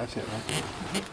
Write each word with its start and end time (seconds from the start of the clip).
That's 0.00 0.16
it, 0.16 0.24
right? 0.32 1.04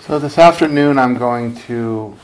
So 0.00 0.18
this 0.18 0.38
afternoon 0.38 0.98
I'm 0.98 1.18
going 1.18 1.54
to 1.66 2.16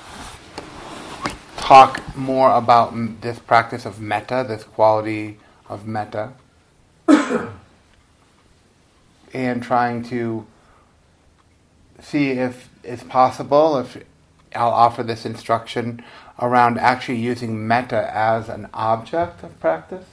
talk 1.59 2.17
more 2.17 2.57
about 2.57 2.95
this 3.21 3.39
practice 3.39 3.85
of 3.85 4.01
metta, 4.01 4.43
this 4.49 4.65
quality 4.65 5.37
of 5.69 5.87
metta, 5.87 6.33
and 9.35 9.63
trying 9.63 10.03
to 10.05 10.47
see 12.05 12.31
if 12.31 12.69
it's 12.83 13.03
possible, 13.03 13.79
if 13.79 14.03
I'll 14.55 14.71
offer 14.71 15.03
this 15.03 15.27
instruction 15.27 16.05
around 16.41 16.79
actually 16.79 17.19
using 17.19 17.67
metta 17.67 18.15
as 18.15 18.49
an 18.49 18.69
object 18.75 19.43
of 19.43 19.59
practice 19.61 20.07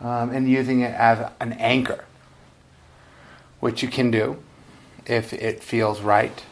um, 0.00 0.30
and 0.30 0.48
using 0.48 0.80
it 0.80 0.94
as 0.94 1.30
an 1.40 1.52
anchor, 1.54 2.04
which 3.60 3.82
you 3.82 3.88
can 3.88 4.10
do 4.10 4.42
if 5.06 5.32
it 5.32 5.62
feels 5.62 6.00
right. 6.00 6.44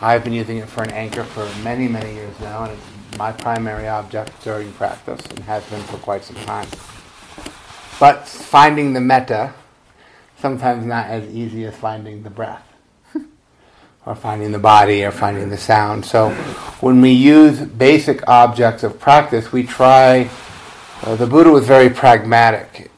I've 0.00 0.22
been 0.22 0.32
using 0.32 0.58
it 0.58 0.68
for 0.68 0.82
an 0.84 0.92
anchor 0.92 1.24
for 1.24 1.48
many, 1.62 1.88
many 1.88 2.14
years 2.14 2.38
now, 2.40 2.64
and 2.64 2.72
it's 2.72 3.18
my 3.18 3.32
primary 3.32 3.88
object 3.88 4.42
during 4.44 4.72
practice 4.72 5.24
and 5.26 5.40
has 5.40 5.64
been 5.64 5.82
for 5.82 5.96
quite 5.98 6.22
some 6.22 6.36
time. 6.36 6.68
But 7.98 8.28
finding 8.28 8.92
the 8.92 9.00
metta, 9.00 9.54
sometimes 10.38 10.86
not 10.86 11.06
as 11.06 11.28
easy 11.30 11.64
as 11.64 11.74
finding 11.76 12.22
the 12.22 12.30
breath, 12.30 12.67
or 14.08 14.14
finding 14.14 14.52
the 14.52 14.58
body, 14.58 15.04
or 15.04 15.10
finding 15.10 15.50
the 15.50 15.58
sound. 15.58 16.04
So 16.04 16.30
when 16.80 17.00
we 17.00 17.10
use 17.10 17.60
basic 17.60 18.26
objects 18.28 18.82
of 18.82 18.98
practice, 18.98 19.52
we 19.52 19.64
try. 19.64 20.30
Uh, 21.02 21.14
the 21.14 21.26
Buddha 21.26 21.50
was 21.50 21.66
very 21.66 21.90
pragmatic 21.90 22.90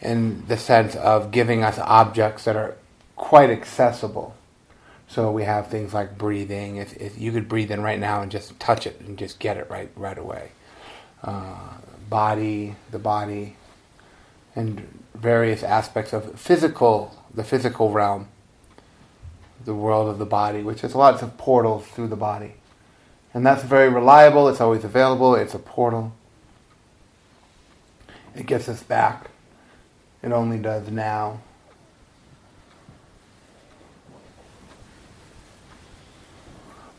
in 0.00 0.46
the 0.46 0.56
sense 0.56 0.96
of 0.96 1.30
giving 1.30 1.62
us 1.62 1.78
objects 1.78 2.44
that 2.44 2.56
are 2.56 2.74
quite 3.16 3.50
accessible 3.50 4.36
so 5.08 5.30
we 5.30 5.44
have 5.44 5.68
things 5.68 5.94
like 5.94 6.18
breathing. 6.18 6.76
If, 6.76 6.96
if 6.96 7.18
you 7.18 7.32
could 7.32 7.48
breathe 7.48 7.70
in 7.70 7.82
right 7.82 7.98
now 7.98 8.22
and 8.22 8.30
just 8.30 8.58
touch 8.58 8.86
it 8.86 9.00
and 9.00 9.16
just 9.18 9.38
get 9.38 9.56
it 9.56 9.70
right 9.70 9.90
right 9.96 10.18
away. 10.18 10.50
Uh, 11.22 11.74
body, 12.08 12.76
the 12.90 12.98
body, 12.98 13.56
and 14.54 15.02
various 15.14 15.62
aspects 15.62 16.12
of 16.12 16.38
physical, 16.38 17.16
the 17.32 17.44
physical 17.44 17.90
realm, 17.90 18.28
the 19.66 19.74
world 19.74 20.08
of 20.08 20.18
the 20.18 20.24
body, 20.24 20.62
which 20.62 20.80
has 20.80 20.94
lots 20.94 21.20
of 21.20 21.36
portals 21.36 21.86
through 21.88 22.08
the 22.08 22.16
body. 22.16 22.54
And 23.34 23.44
that's 23.44 23.62
very 23.62 23.90
reliable, 23.90 24.48
it's 24.48 24.60
always 24.60 24.84
available, 24.84 25.34
it's 25.34 25.52
a 25.52 25.58
portal. 25.58 26.14
It 28.34 28.46
gets 28.46 28.68
us 28.68 28.82
back. 28.82 29.30
It 30.22 30.32
only 30.32 30.58
does 30.58 30.90
now. 30.90 31.40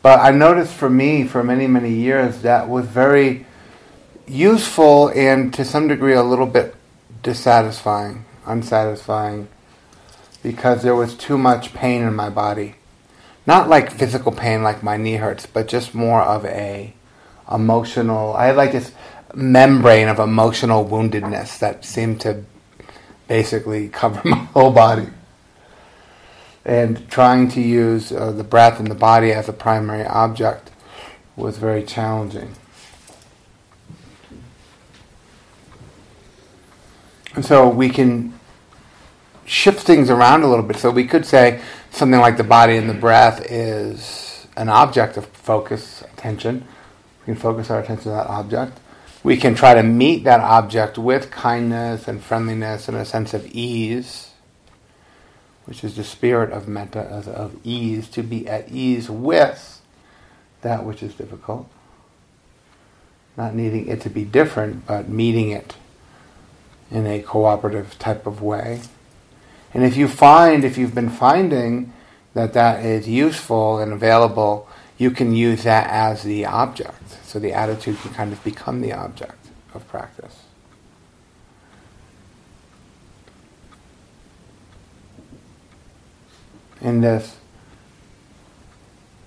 But 0.02 0.20
I 0.20 0.32
noticed 0.32 0.74
for 0.74 0.90
me, 0.90 1.26
for 1.26 1.44
many, 1.44 1.68
many 1.68 1.92
years, 1.92 2.42
that 2.44 2.70
was 2.70 2.86
very 2.86 3.46
useful 4.28 5.10
and 5.10 5.54
to 5.54 5.66
some 5.66 5.88
degree 5.88 6.14
a 6.14 6.24
little 6.24 6.46
bit 6.46 6.76
dissatisfying, 7.24 8.26
unsatisfying, 8.46 9.48
because 10.44 10.84
there 10.84 10.96
was 10.96 11.16
too 11.16 11.38
much 11.38 11.74
pain 11.74 12.04
in 12.04 12.16
my 12.16 12.30
body. 12.30 12.76
Not 13.46 13.70
like 13.70 13.92
physical 13.92 14.32
pain, 14.32 14.64
like 14.64 14.84
my 14.84 14.98
knee 14.98 15.16
hurts, 15.16 15.46
but 15.46 15.68
just 15.68 15.96
more 15.96 16.22
of 16.22 16.46
a 16.46 16.94
emotional. 17.52 18.34
I 18.34 18.48
had 18.48 18.56
like 18.58 18.72
this 18.74 18.92
membrane 19.34 20.08
of 20.08 20.20
emotional 20.20 20.86
woundedness 20.86 21.60
that 21.60 21.86
seemed 21.86 22.22
to 22.22 22.44
basically 23.28 23.88
cover 24.02 24.22
my 24.28 24.38
whole 24.38 24.72
body 24.72 25.08
and 26.66 27.10
trying 27.10 27.48
to 27.48 27.62
use 27.62 28.12
uh, 28.12 28.32
the 28.32 28.44
breath 28.44 28.80
and 28.80 28.92
the 28.92 28.96
body 28.96 29.32
as 29.32 29.48
a 29.48 29.54
primary 29.54 30.06
object 30.06 30.70
was 31.38 31.58
very 31.58 31.82
challenging. 31.82 32.54
And 37.36 37.46
so 37.46 37.70
we 37.70 37.90
can 37.90 38.37
shift 39.48 39.80
things 39.80 40.10
around 40.10 40.44
a 40.44 40.48
little 40.48 40.64
bit. 40.64 40.78
So 40.78 40.92
we 40.92 41.06
could 41.06 41.26
say 41.26 41.62
something 41.90 42.20
like 42.20 42.38
the 42.38 42.44
body 42.44 42.78
and 42.78 42.90
the 42.90 42.94
breath 42.94 43.52
is 43.52 44.48
an 44.56 44.70
object 44.70 45.18
of 45.18 45.26
focus, 45.28 46.04
attention. 46.14 46.68
We 47.22 47.34
can 47.34 47.36
focus 47.36 47.72
our 47.72 47.80
attention 47.80 48.12
on 48.12 48.18
that 48.18 48.28
object. 48.28 48.80
We 49.24 49.38
can 49.38 49.56
try 49.56 49.74
to 49.74 49.84
meet 49.84 50.24
that 50.26 50.42
object 50.42 50.98
with 50.98 51.32
kindness 51.32 52.08
and 52.08 52.22
friendliness 52.22 52.88
and 52.88 52.96
a 52.96 53.06
sense 53.06 53.34
of 53.34 53.46
ease 53.48 54.28
which 55.68 55.84
is 55.84 55.98
the 55.98 56.04
spirit 56.04 56.50
of 56.52 56.66
metta, 56.66 57.02
of, 57.02 57.28
of 57.28 57.58
ease, 57.66 58.08
to 58.08 58.24
be 58.24 58.48
at 58.48 58.72
ease 58.72 59.10
with 59.10 59.82
that 60.62 60.86
which 60.86 61.04
is 61.04 61.14
difficult. 61.14 61.70
Not 63.36 63.54
needing 63.54 63.88
it 63.88 64.00
to 64.02 64.10
be 64.10 64.24
different, 64.24 64.88
but 64.88 65.10
meeting 65.10 65.50
it 65.50 65.76
in 66.90 67.06
a 67.06 67.22
cooperative 67.22 68.00
type 68.00 68.26
of 68.26 68.42
way. 68.42 68.80
And 69.78 69.86
if 69.86 69.96
you 69.96 70.10
find, 70.10 70.66
if 70.66 70.78
you've 70.78 70.96
been 70.96 71.10
finding 71.10 71.94
that 72.34 72.52
that 72.54 72.84
is 72.84 73.08
useful 73.08 73.78
and 73.78 73.94
available, 73.94 74.68
you 74.98 75.12
can 75.12 75.34
use 75.34 75.64
that 75.64 75.90
as 75.90 76.24
the 76.24 76.46
object. 76.46 77.24
So 77.24 77.40
the 77.40 77.54
attitude 77.54 77.98
can 78.00 78.14
kind 78.14 78.34
of 78.34 78.44
become 78.44 78.82
the 78.82 78.92
object 78.92 79.48
of 79.74 79.88
practice. 79.88 80.48
in 86.82 87.02
this 87.02 87.38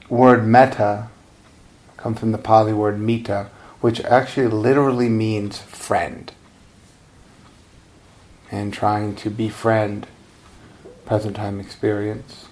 word 0.09 0.47
metta 0.47 1.09
comes 1.97 2.19
from 2.19 2.33
the 2.33 2.39
Pali 2.39 2.73
word 2.73 2.99
mitta, 2.99 3.51
which 3.81 4.01
actually 4.01 4.49
literally 4.49 5.09
means 5.09 5.59
friend. 5.59 6.33
And 8.51 8.73
trying 8.73 9.15
to 9.17 9.31
befriend 9.31 10.07
present 11.11 11.35
time 11.35 11.59
experience. 11.59 12.47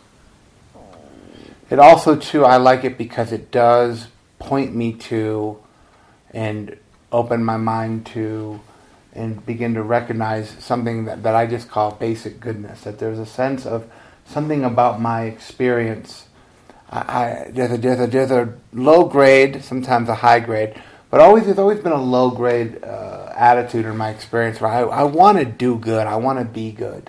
It 1.70 1.78
also, 1.78 2.16
too, 2.16 2.44
I 2.44 2.56
like 2.56 2.82
it 2.82 2.98
because 2.98 3.30
it 3.30 3.52
does 3.52 4.08
point 4.40 4.74
me 4.74 4.94
to 4.94 5.62
and 6.32 6.76
open 7.12 7.44
my 7.44 7.56
mind 7.56 8.06
to 8.06 8.60
and 9.12 9.46
begin 9.46 9.74
to 9.74 9.82
recognize 9.84 10.50
something 10.58 11.04
that, 11.04 11.22
that 11.22 11.36
I 11.36 11.46
just 11.46 11.70
call 11.70 11.92
basic 11.92 12.40
goodness. 12.40 12.80
That 12.80 12.98
there's 12.98 13.20
a 13.20 13.26
sense 13.26 13.64
of 13.64 13.88
something 14.26 14.64
about 14.64 15.00
my 15.00 15.26
experience. 15.26 16.26
I, 16.90 16.98
I, 16.98 17.50
there's, 17.52 17.70
a, 17.70 17.78
there's, 17.78 18.00
a, 18.00 18.06
there's 18.08 18.32
a 18.32 18.54
low 18.72 19.04
grade, 19.04 19.62
sometimes 19.62 20.08
a 20.08 20.16
high 20.16 20.40
grade, 20.40 20.74
but 21.10 21.20
always 21.20 21.44
there's 21.44 21.60
always 21.60 21.78
been 21.78 21.92
a 21.92 22.02
low 22.02 22.32
grade 22.32 22.82
uh, 22.82 23.32
attitude 23.36 23.86
in 23.86 23.96
my 23.96 24.10
experience 24.10 24.60
where 24.60 24.72
I, 24.72 24.80
I 24.80 25.02
want 25.04 25.38
to 25.38 25.44
do 25.44 25.78
good, 25.78 26.08
I 26.08 26.16
want 26.16 26.40
to 26.40 26.44
be 26.44 26.72
good. 26.72 27.08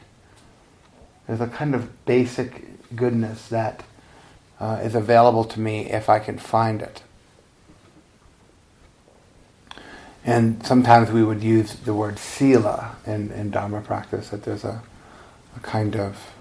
There's 1.30 1.42
a 1.42 1.48
kind 1.48 1.76
of 1.76 2.06
basic 2.06 2.96
goodness 2.96 3.50
that 3.50 3.84
uh, 4.60 4.80
is 4.82 4.96
available 4.96 5.44
to 5.44 5.60
me 5.60 5.86
if 5.86 6.10
I 6.10 6.18
can 6.18 6.40
find 6.40 6.82
it. 6.82 7.04
And 10.26 10.66
sometimes 10.66 11.12
we 11.12 11.24
would 11.24 11.44
use 11.44 11.76
the 11.76 11.94
word 11.94 12.18
sila 12.18 12.96
in, 13.06 13.32
in 13.32 13.52
Dharma 13.52 13.82
practice, 13.82 14.30
that 14.30 14.42
there's 14.42 14.64
a, 14.64 14.82
a 15.56 15.60
kind 15.60 15.96
of 15.96 16.32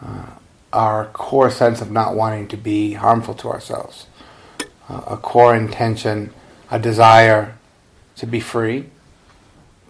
uh, 0.00 0.26
our 0.72 1.06
core 1.06 1.50
sense 1.50 1.80
of 1.80 1.90
not 1.90 2.14
wanting 2.14 2.46
to 2.46 2.56
be 2.56 2.92
harmful 2.92 3.34
to 3.34 3.48
ourselves, 3.48 4.06
uh, 4.88 5.02
a 5.08 5.16
core 5.16 5.56
intention, 5.56 6.32
a 6.70 6.78
desire 6.78 7.58
to 8.14 8.24
be 8.24 8.38
free, 8.38 8.90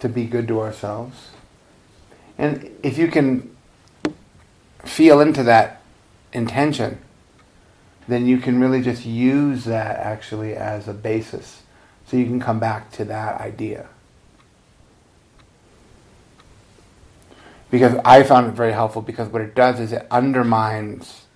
to 0.01 0.09
be 0.09 0.25
good 0.25 0.49
to 0.49 0.61
ourselves. 0.61 1.29
And 2.39 2.71
if 2.83 2.97
you 2.97 3.09
can 3.09 3.54
feel 4.85 5.21
into 5.21 5.43
that 5.45 5.83
intention, 6.33 6.99
then 8.09 8.27
you 8.27 8.39
can 8.39 8.61
really 8.61 8.83
just 8.83 9.05
use 9.05 9.65
that 9.65 9.99
actually 9.99 10.55
as 10.55 10.89
a 10.89 10.95
basis. 10.95 11.63
So 12.07 12.17
you 12.17 12.27
can 12.27 12.41
come 12.41 12.61
back 12.61 12.91
to 12.93 13.05
that 13.07 13.41
idea. 13.41 13.89
because 17.75 18.01
I 18.05 18.23
found 18.23 18.47
it 18.47 18.53
very 18.53 18.71
helpful 18.71 19.03
because 19.03 19.29
what 19.31 19.43
it 19.43 19.57
does 19.57 19.81
is 19.81 19.91
it 19.91 20.07
undermines 20.09 21.27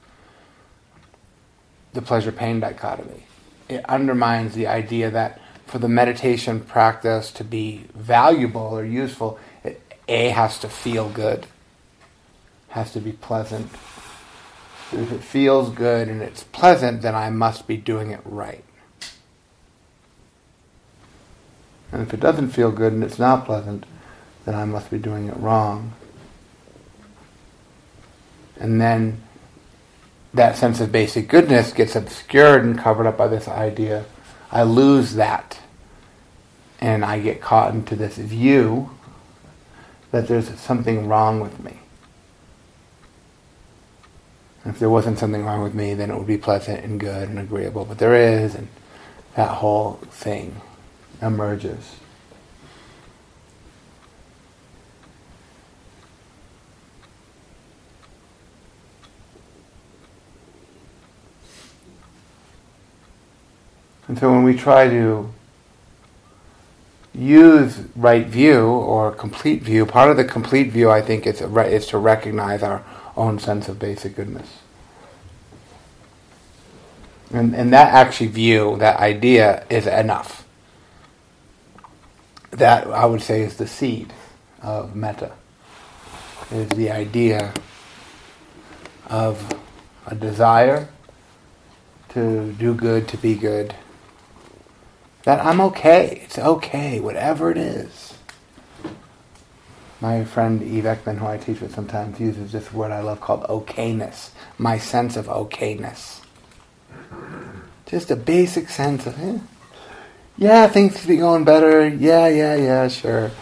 the 1.94 2.00
pleasure 2.00 2.30
pain 2.30 2.60
dichotomy. 2.60 3.24
It 3.68 3.84
undermines 3.86 4.54
the 4.54 4.68
idea 4.68 5.10
that 5.10 5.40
for 5.66 5.80
the 5.80 5.88
meditation 5.88 6.60
practice 6.60 7.32
to 7.32 7.42
be 7.42 7.86
valuable 7.92 8.60
or 8.60 8.84
useful, 8.84 9.36
it 9.64 9.82
A 10.06 10.28
has 10.28 10.60
to 10.60 10.68
feel 10.68 11.08
good, 11.08 11.44
has 12.68 12.92
to 12.92 13.00
be 13.00 13.12
pleasant, 13.12 13.70
If 14.90 15.12
it 15.12 15.22
feels 15.22 15.70
good 15.70 16.08
and 16.08 16.22
it's 16.22 16.44
pleasant, 16.44 17.02
then 17.02 17.14
I 17.14 17.28
must 17.28 17.66
be 17.66 17.76
doing 17.76 18.10
it 18.10 18.20
right. 18.24 18.64
And 21.92 22.02
if 22.02 22.14
it 22.14 22.20
doesn't 22.20 22.50
feel 22.50 22.70
good 22.70 22.92
and 22.92 23.04
it's 23.04 23.18
not 23.18 23.44
pleasant, 23.44 23.84
then 24.44 24.54
I 24.54 24.64
must 24.64 24.90
be 24.90 24.98
doing 24.98 25.28
it 25.28 25.36
wrong. 25.36 25.92
And 28.58 28.80
then 28.80 29.22
that 30.32 30.56
sense 30.56 30.80
of 30.80 30.90
basic 30.90 31.28
goodness 31.28 31.72
gets 31.72 31.94
obscured 31.96 32.64
and 32.64 32.78
covered 32.78 33.06
up 33.06 33.16
by 33.16 33.28
this 33.28 33.48
idea. 33.48 34.04
I 34.50 34.62
lose 34.62 35.14
that. 35.14 35.58
And 36.80 37.04
I 37.04 37.18
get 37.18 37.40
caught 37.40 37.74
into 37.74 37.96
this 37.96 38.16
view 38.16 38.90
that 40.12 40.28
there's 40.28 40.48
something 40.60 41.08
wrong 41.08 41.40
with 41.40 41.62
me. 41.62 41.78
If 44.64 44.78
there 44.78 44.90
wasn't 44.90 45.18
something 45.18 45.44
wrong 45.44 45.62
with 45.62 45.74
me, 45.74 45.94
then 45.94 46.10
it 46.10 46.18
would 46.18 46.26
be 46.26 46.36
pleasant 46.36 46.84
and 46.84 47.00
good 47.00 47.28
and 47.28 47.38
agreeable. 47.38 47.84
But 47.84 47.98
there 47.98 48.14
is, 48.14 48.54
and 48.54 48.68
that 49.34 49.48
whole 49.48 49.94
thing 50.10 50.60
emerges. 51.22 51.96
And 64.08 64.18
so 64.18 64.30
when 64.32 64.42
we 64.42 64.56
try 64.56 64.88
to 64.88 65.30
use 67.14 67.80
right 67.94 68.26
view 68.26 68.64
or 68.64 69.12
complete 69.12 69.62
view, 69.62 69.84
part 69.84 70.10
of 70.10 70.16
the 70.16 70.24
complete 70.24 70.70
view, 70.70 70.90
I 70.90 71.02
think, 71.02 71.26
is, 71.26 71.42
is 71.42 71.86
to 71.88 71.98
recognize 71.98 72.62
our 72.62 72.82
own 73.18 73.38
sense 73.38 73.68
of 73.68 73.78
basic 73.78 74.16
goodness. 74.16 74.48
And, 77.30 77.54
and 77.54 77.72
that 77.72 77.92
actually 77.92 78.28
view, 78.28 78.76
that 78.78 78.98
idea, 78.98 79.66
is 79.68 79.86
enough. 79.86 80.46
That, 82.52 82.86
I 82.86 83.04
would 83.04 83.20
say, 83.20 83.42
is 83.42 83.56
the 83.56 83.66
seed 83.66 84.14
of 84.62 84.96
metta, 84.96 85.32
is 86.50 86.70
the 86.70 86.90
idea 86.90 87.52
of 89.10 89.60
a 90.06 90.14
desire 90.14 90.88
to 92.10 92.52
do 92.52 92.72
good, 92.72 93.08
to 93.08 93.18
be 93.18 93.34
good, 93.34 93.74
that 95.24 95.44
I'm 95.44 95.60
okay. 95.60 96.22
It's 96.24 96.38
okay, 96.38 97.00
whatever 97.00 97.50
it 97.50 97.58
is. 97.58 98.07
My 100.00 100.24
friend 100.24 100.62
Eve 100.62 100.84
Ekman, 100.84 101.18
who 101.18 101.26
I 101.26 101.38
teach 101.38 101.60
with 101.60 101.74
sometimes, 101.74 102.20
uses 102.20 102.52
this 102.52 102.72
word 102.72 102.92
I 102.92 103.00
love 103.00 103.20
called 103.20 103.42
okayness. 103.44 104.30
My 104.56 104.78
sense 104.78 105.16
of 105.16 105.26
okayness. 105.26 106.20
Just 107.86 108.10
a 108.10 108.16
basic 108.16 108.68
sense 108.68 109.06
of, 109.06 109.20
eh, 109.20 109.38
yeah, 110.36 110.68
things 110.68 110.96
could 110.96 111.08
be 111.08 111.16
going 111.16 111.42
better. 111.42 111.88
Yeah, 111.88 112.28
yeah, 112.28 112.54
yeah, 112.54 112.86
sure. 112.86 113.32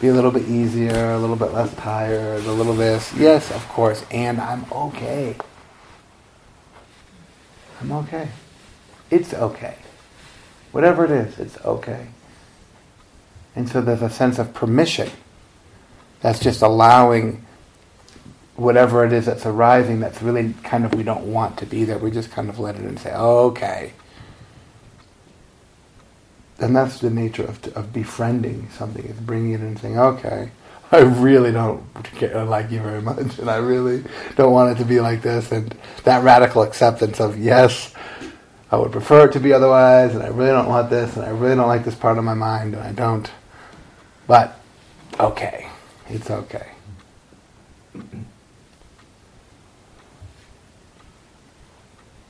Be 0.00 0.08
a 0.08 0.12
little 0.12 0.32
bit 0.32 0.48
easier, 0.48 1.12
a 1.12 1.18
little 1.18 1.36
bit 1.36 1.52
less 1.52 1.72
tired, 1.76 2.44
a 2.44 2.52
little 2.52 2.74
this. 2.74 3.14
Yes, 3.14 3.52
of 3.52 3.68
course. 3.68 4.04
And 4.10 4.40
I'm 4.40 4.66
okay. 4.72 5.36
I'm 7.80 7.92
okay. 7.92 8.30
It's 9.10 9.32
okay. 9.32 9.76
Whatever 10.72 11.04
it 11.04 11.12
is, 11.12 11.38
it's 11.38 11.56
okay. 11.64 12.08
And 13.54 13.68
so 13.68 13.80
there's 13.80 14.02
a 14.02 14.10
sense 14.10 14.40
of 14.40 14.52
permission 14.52 15.10
that's 16.24 16.40
just 16.40 16.62
allowing 16.62 17.44
whatever 18.56 19.04
it 19.04 19.12
is 19.12 19.26
that's 19.26 19.44
arising 19.44 20.00
that's 20.00 20.22
really 20.22 20.54
kind 20.62 20.86
of 20.86 20.94
we 20.94 21.02
don't 21.02 21.30
want 21.30 21.58
to 21.58 21.66
be 21.66 21.84
there. 21.84 21.98
We 21.98 22.10
just 22.10 22.30
kind 22.30 22.48
of 22.48 22.58
let 22.58 22.76
it 22.76 22.80
and 22.80 22.98
say, 22.98 23.14
okay. 23.14 23.92
And 26.58 26.74
that's 26.74 26.98
the 27.00 27.10
nature 27.10 27.44
of, 27.44 27.62
of 27.76 27.92
befriending 27.92 28.70
something, 28.70 29.04
is 29.04 29.20
bringing 29.20 29.52
it 29.52 29.60
in 29.60 29.66
and 29.66 29.78
saying, 29.78 29.98
okay, 29.98 30.50
I 30.90 31.00
really 31.00 31.52
don't 31.52 31.84
like 32.48 32.70
you 32.70 32.80
very 32.80 33.02
much, 33.02 33.38
and 33.38 33.50
I 33.50 33.56
really 33.56 34.02
don't 34.36 34.52
want 34.52 34.74
it 34.74 34.82
to 34.82 34.88
be 34.88 35.00
like 35.00 35.20
this. 35.20 35.52
And 35.52 35.76
that 36.04 36.24
radical 36.24 36.62
acceptance 36.62 37.20
of, 37.20 37.38
yes, 37.38 37.92
I 38.70 38.76
would 38.76 38.92
prefer 38.92 39.28
it 39.28 39.32
to 39.34 39.40
be 39.40 39.52
otherwise, 39.52 40.14
and 40.14 40.22
I 40.22 40.28
really 40.28 40.52
don't 40.52 40.70
want 40.70 40.88
this, 40.88 41.16
and 41.16 41.26
I 41.26 41.30
really 41.32 41.56
don't 41.56 41.68
like 41.68 41.84
this 41.84 41.94
part 41.94 42.16
of 42.16 42.24
my 42.24 42.32
mind, 42.32 42.72
and 42.72 42.82
I 42.82 42.92
don't. 42.92 43.30
But, 44.26 44.58
okay. 45.20 45.63
It's 46.08 46.30
okay. 46.30 46.68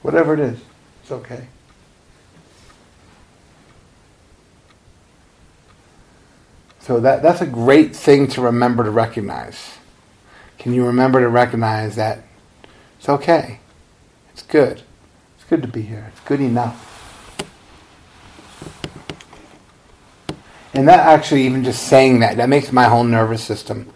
Whatever 0.02 0.34
it 0.34 0.40
is, 0.40 0.58
it's 1.02 1.12
okay. 1.12 1.46
So 6.80 7.00
that, 7.00 7.22
that's 7.22 7.40
a 7.40 7.46
great 7.46 7.96
thing 7.96 8.28
to 8.28 8.42
remember 8.42 8.84
to 8.84 8.90
recognize. 8.90 9.78
Can 10.58 10.74
you 10.74 10.84
remember 10.86 11.20
to 11.20 11.28
recognize 11.28 11.96
that 11.96 12.24
it's 12.98 13.08
okay? 13.08 13.60
It's 14.32 14.42
good. 14.42 14.82
It's 15.36 15.44
good 15.48 15.62
to 15.62 15.68
be 15.68 15.82
here. 15.82 16.10
It's 16.12 16.20
good 16.20 16.40
enough. 16.40 16.93
And 20.74 20.88
that 20.88 21.00
actually, 21.00 21.46
even 21.46 21.64
just 21.64 21.86
saying 21.86 22.20
that, 22.20 22.36
that 22.36 22.48
makes 22.48 22.72
my 22.72 22.84
whole 22.84 23.04
nervous 23.04 23.42
system 23.42 23.92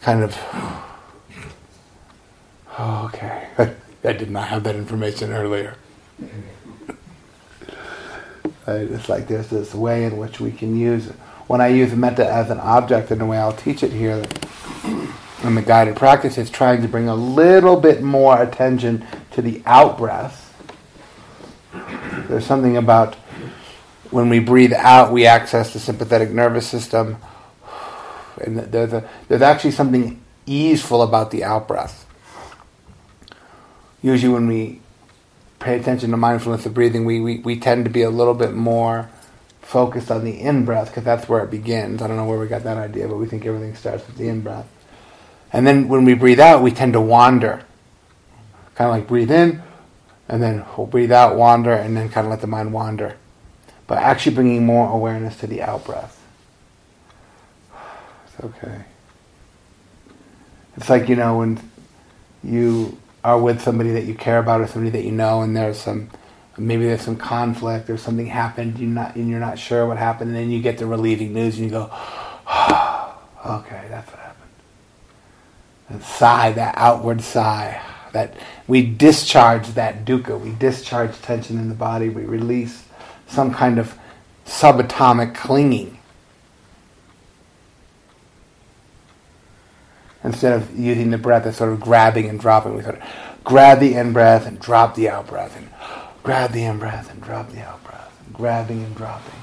kind 0.00 0.22
of, 0.22 0.38
oh, 2.78 3.06
okay. 3.06 3.48
I 4.04 4.12
did 4.12 4.30
not 4.30 4.48
have 4.48 4.64
that 4.64 4.76
information 4.76 5.32
earlier. 5.32 5.76
It's 8.66 9.08
like 9.08 9.28
there's 9.28 9.48
this 9.48 9.74
way 9.74 10.04
in 10.04 10.16
which 10.16 10.40
we 10.40 10.50
can 10.50 10.78
use, 10.78 11.08
when 11.48 11.60
I 11.60 11.68
use 11.68 11.94
metta 11.94 12.26
as 12.26 12.50
an 12.50 12.60
object 12.60 13.10
in 13.10 13.18
the 13.18 13.26
way 13.26 13.36
I'll 13.36 13.52
teach 13.52 13.82
it 13.82 13.92
here 13.92 14.24
in 15.42 15.54
the 15.54 15.62
guided 15.62 15.96
practice, 15.96 16.38
it's 16.38 16.48
trying 16.48 16.80
to 16.82 16.88
bring 16.88 17.08
a 17.08 17.14
little 17.14 17.78
bit 17.78 18.02
more 18.02 18.42
attention 18.42 19.06
to 19.32 19.42
the 19.42 19.62
out 19.66 19.98
breath 19.98 20.44
there's 22.28 22.46
something 22.46 22.76
about 22.76 23.16
when 24.14 24.28
we 24.28 24.38
breathe 24.38 24.72
out, 24.72 25.12
we 25.12 25.26
access 25.26 25.72
the 25.72 25.80
sympathetic 25.80 26.30
nervous 26.30 26.68
system. 26.68 27.16
And 28.40 28.58
there's, 28.58 28.92
a, 28.92 29.08
there's 29.26 29.42
actually 29.42 29.72
something 29.72 30.22
easeful 30.46 31.02
about 31.02 31.32
the 31.32 31.42
out 31.42 31.66
breath. 31.66 32.06
Usually, 34.02 34.32
when 34.32 34.46
we 34.46 34.80
pay 35.58 35.76
attention 35.76 36.12
to 36.12 36.16
mindfulness 36.16 36.64
of 36.64 36.74
breathing, 36.74 37.04
we, 37.04 37.20
we, 37.20 37.38
we 37.38 37.58
tend 37.58 37.86
to 37.86 37.90
be 37.90 38.02
a 38.02 38.10
little 38.10 38.34
bit 38.34 38.54
more 38.54 39.10
focused 39.62 40.12
on 40.12 40.24
the 40.24 40.40
in 40.40 40.64
breath 40.64 40.90
because 40.90 41.02
that's 41.02 41.28
where 41.28 41.42
it 41.42 41.50
begins. 41.50 42.00
I 42.00 42.06
don't 42.06 42.16
know 42.16 42.26
where 42.26 42.38
we 42.38 42.46
got 42.46 42.62
that 42.62 42.76
idea, 42.76 43.08
but 43.08 43.16
we 43.16 43.26
think 43.26 43.44
everything 43.44 43.74
starts 43.74 44.06
with 44.06 44.16
the 44.16 44.28
in 44.28 44.42
breath. 44.42 44.68
And 45.52 45.66
then 45.66 45.88
when 45.88 46.04
we 46.04 46.14
breathe 46.14 46.38
out, 46.38 46.62
we 46.62 46.70
tend 46.70 46.92
to 46.92 47.00
wander. 47.00 47.64
Kind 48.76 48.90
of 48.90 48.96
like 48.96 49.08
breathe 49.08 49.32
in, 49.32 49.60
and 50.28 50.40
then 50.40 50.64
we'll 50.76 50.86
breathe 50.86 51.10
out, 51.10 51.34
wander, 51.34 51.72
and 51.72 51.96
then 51.96 52.08
kind 52.10 52.28
of 52.28 52.30
let 52.30 52.40
the 52.42 52.46
mind 52.46 52.72
wander. 52.72 53.16
But 53.86 53.98
actually 53.98 54.34
bringing 54.34 54.64
more 54.64 54.90
awareness 54.90 55.36
to 55.38 55.46
the 55.46 55.62
out 55.62 55.84
breath. 55.84 56.20
It's 58.26 58.44
okay. 58.44 58.84
It's 60.76 60.88
like, 60.88 61.08
you 61.08 61.16
know, 61.16 61.38
when 61.38 61.60
you 62.42 62.98
are 63.22 63.38
with 63.38 63.60
somebody 63.60 63.92
that 63.92 64.04
you 64.04 64.14
care 64.14 64.38
about 64.38 64.60
or 64.60 64.66
somebody 64.66 64.90
that 64.90 65.04
you 65.04 65.12
know 65.12 65.42
and 65.42 65.56
there's 65.56 65.78
some 65.78 66.10
maybe 66.58 66.84
there's 66.84 67.00
some 67.00 67.16
conflict 67.16 67.88
or 67.88 67.96
something 67.96 68.26
happened 68.26 68.78
you 68.78 68.86
not 68.86 69.16
and 69.16 69.30
you're 69.30 69.40
not 69.40 69.58
sure 69.58 69.86
what 69.86 69.96
happened 69.96 70.28
and 70.28 70.36
then 70.36 70.50
you 70.50 70.60
get 70.60 70.76
the 70.76 70.84
relieving 70.86 71.32
news 71.32 71.56
and 71.56 71.64
you 71.64 71.70
go 71.70 71.88
oh, 71.90 73.18
okay 73.46 73.86
that's 73.88 74.10
what 74.10 74.20
happened 74.20 74.50
and 75.88 76.02
sigh 76.02 76.52
that 76.52 76.74
outward 76.76 77.22
sigh 77.22 77.80
that 78.14 78.34
we 78.66 78.86
discharge 78.86 79.68
that 79.74 80.06
dukkha, 80.06 80.40
we 80.40 80.52
discharge 80.52 81.20
tension 81.20 81.58
in 81.58 81.68
the 81.68 81.74
body, 81.74 82.08
we 82.08 82.24
release 82.24 82.84
some 83.26 83.52
kind 83.52 83.78
of 83.78 83.98
subatomic 84.46 85.34
clinging. 85.34 85.98
Instead 90.22 90.54
of 90.54 90.78
using 90.78 91.10
the 91.10 91.18
breath 91.18 91.44
as 91.44 91.56
sort 91.56 91.72
of 91.72 91.80
grabbing 91.80 92.28
and 92.28 92.40
dropping, 92.40 92.74
we 92.74 92.82
sort 92.82 92.96
of 92.96 93.02
grab 93.44 93.80
the 93.80 93.94
in 93.94 94.12
breath 94.12 94.46
and 94.46 94.58
drop 94.58 94.94
the 94.94 95.08
out 95.08 95.26
breath, 95.26 95.56
and 95.56 95.68
grab 96.22 96.52
the 96.52 96.64
in 96.64 96.78
breath 96.78 97.10
and 97.10 97.22
drop 97.22 97.50
the 97.50 97.60
out 97.60 97.82
breath, 97.84 98.22
and 98.24 98.34
grabbing 98.34 98.82
and 98.82 98.96
dropping. 98.96 99.34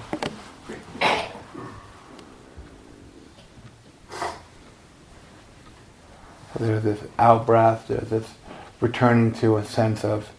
there's 6.61 6.83
this 6.83 6.99
out 7.17 7.45
breath, 7.45 7.87
there's 7.87 8.09
this 8.09 8.33
returning 8.79 9.31
to 9.33 9.57
a 9.57 9.65
sense 9.65 10.05
of, 10.05 10.31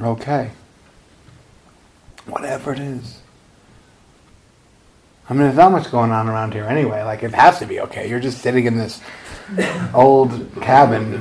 okay, 0.00 0.50
whatever 2.26 2.72
it 2.72 2.78
is. 2.78 3.18
I 5.28 5.34
mean, 5.34 5.44
there's 5.44 5.56
not 5.56 5.72
much 5.72 5.90
going 5.90 6.10
on 6.10 6.28
around 6.28 6.52
here 6.52 6.64
anyway. 6.64 7.02
Like, 7.02 7.22
it 7.22 7.32
has 7.32 7.58
to 7.60 7.66
be 7.66 7.80
okay. 7.80 8.08
You're 8.08 8.20
just 8.20 8.42
sitting 8.42 8.66
in 8.66 8.76
this 8.76 9.00
old 9.94 10.30
cabin. 10.60 11.12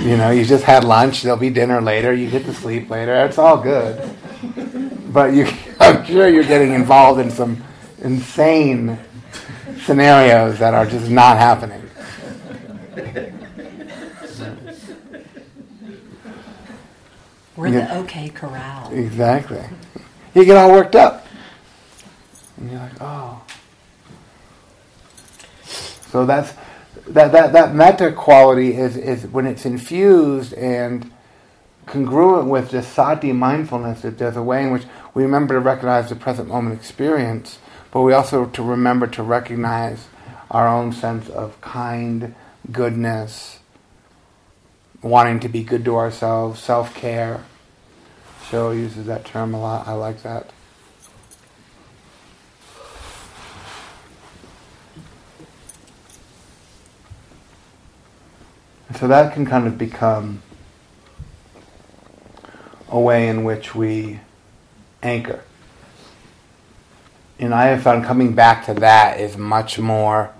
You 0.00 0.16
know, 0.16 0.30
you 0.30 0.44
just 0.44 0.64
had 0.64 0.84
lunch. 0.84 1.22
There'll 1.22 1.38
be 1.38 1.50
dinner 1.50 1.80
later. 1.80 2.12
You 2.12 2.30
get 2.30 2.44
to 2.44 2.54
sleep 2.54 2.90
later. 2.90 3.24
It's 3.24 3.38
all 3.38 3.56
good. 3.56 4.16
But 5.12 5.32
you, 5.32 5.48
I'm 5.80 6.04
sure 6.04 6.28
you're 6.28 6.44
getting 6.44 6.72
involved 6.72 7.20
in 7.20 7.30
some 7.30 7.62
insane 8.02 8.98
scenarios 9.84 10.58
that 10.58 10.74
are 10.74 10.86
just 10.86 11.10
not 11.10 11.38
happening. 11.38 11.89
We're 17.60 17.72
the 17.72 17.98
okay 17.98 18.30
corral. 18.30 18.90
Exactly. 18.90 19.62
You 20.34 20.46
get 20.46 20.56
all 20.56 20.72
worked 20.72 20.96
up. 20.96 21.26
And 22.56 22.70
you're 22.70 22.80
like, 22.80 23.00
oh. 23.02 23.42
So 26.10 26.24
that's 26.24 26.54
that 27.08 27.32
that 27.32 27.52
that 27.52 27.74
metta 27.74 28.12
quality 28.12 28.74
is 28.74 28.96
is 28.96 29.26
when 29.26 29.46
it's 29.46 29.66
infused 29.66 30.54
and 30.54 31.10
congruent 31.84 32.48
with 32.48 32.70
this 32.70 32.88
sati 32.88 33.32
mindfulness. 33.32 34.02
That 34.02 34.16
there's 34.16 34.36
a 34.36 34.42
way 34.42 34.62
in 34.62 34.70
which 34.70 34.84
we 35.12 35.22
remember 35.22 35.54
to 35.54 35.60
recognize 35.60 36.08
the 36.08 36.16
present 36.16 36.48
moment 36.48 36.80
experience, 36.80 37.58
but 37.90 38.00
we 38.00 38.14
also 38.14 38.46
to 38.46 38.62
remember 38.62 39.06
to 39.08 39.22
recognize 39.22 40.08
our 40.50 40.66
own 40.66 40.92
sense 40.92 41.28
of 41.28 41.60
kind 41.60 42.34
goodness, 42.72 43.58
wanting 45.02 45.40
to 45.40 45.48
be 45.48 45.62
good 45.62 45.84
to 45.84 45.96
ourselves, 45.96 46.60
self 46.62 46.94
care. 46.94 47.44
Sho 48.50 48.72
uses 48.72 49.06
that 49.06 49.24
term 49.24 49.54
a 49.54 49.60
lot. 49.60 49.86
I 49.86 49.92
like 49.92 50.22
that. 50.22 50.50
So 58.98 59.06
that 59.06 59.32
can 59.32 59.46
kind 59.46 59.68
of 59.68 59.78
become 59.78 60.42
a 62.88 62.98
way 62.98 63.28
in 63.28 63.44
which 63.44 63.76
we 63.76 64.18
anchor. 65.00 65.44
And 67.38 67.54
I 67.54 67.66
have 67.66 67.82
found 67.82 68.04
coming 68.04 68.34
back 68.34 68.66
to 68.66 68.74
that 68.74 69.20
is 69.20 69.36
much 69.36 69.78
more, 69.78 70.34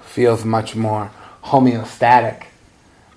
feels 0.00 0.42
much 0.42 0.74
more 0.74 1.10
homeostatic 1.44 2.44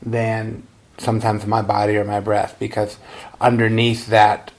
than 0.01 0.63
sometimes 1.00 1.46
my 1.46 1.62
body 1.62 1.98
or 1.98 2.03
my 2.03 2.20
breath 2.20 2.56
because 2.60 2.98
underneath 3.39 4.08
that, 4.08 4.51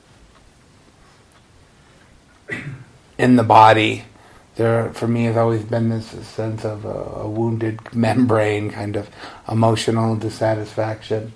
in 3.18 3.36
the 3.36 3.42
body, 3.42 4.04
there 4.56 4.92
for 4.92 5.06
me 5.06 5.24
has 5.24 5.36
always 5.36 5.62
been 5.62 5.88
this 5.88 6.06
sense 6.26 6.64
of 6.64 6.84
a, 6.84 6.88
a, 6.88 7.28
wounded 7.28 7.80
membrane 7.94 8.70
kind 8.70 8.96
of 8.96 9.08
emotional 9.48 10.16
dissatisfaction. 10.16 11.32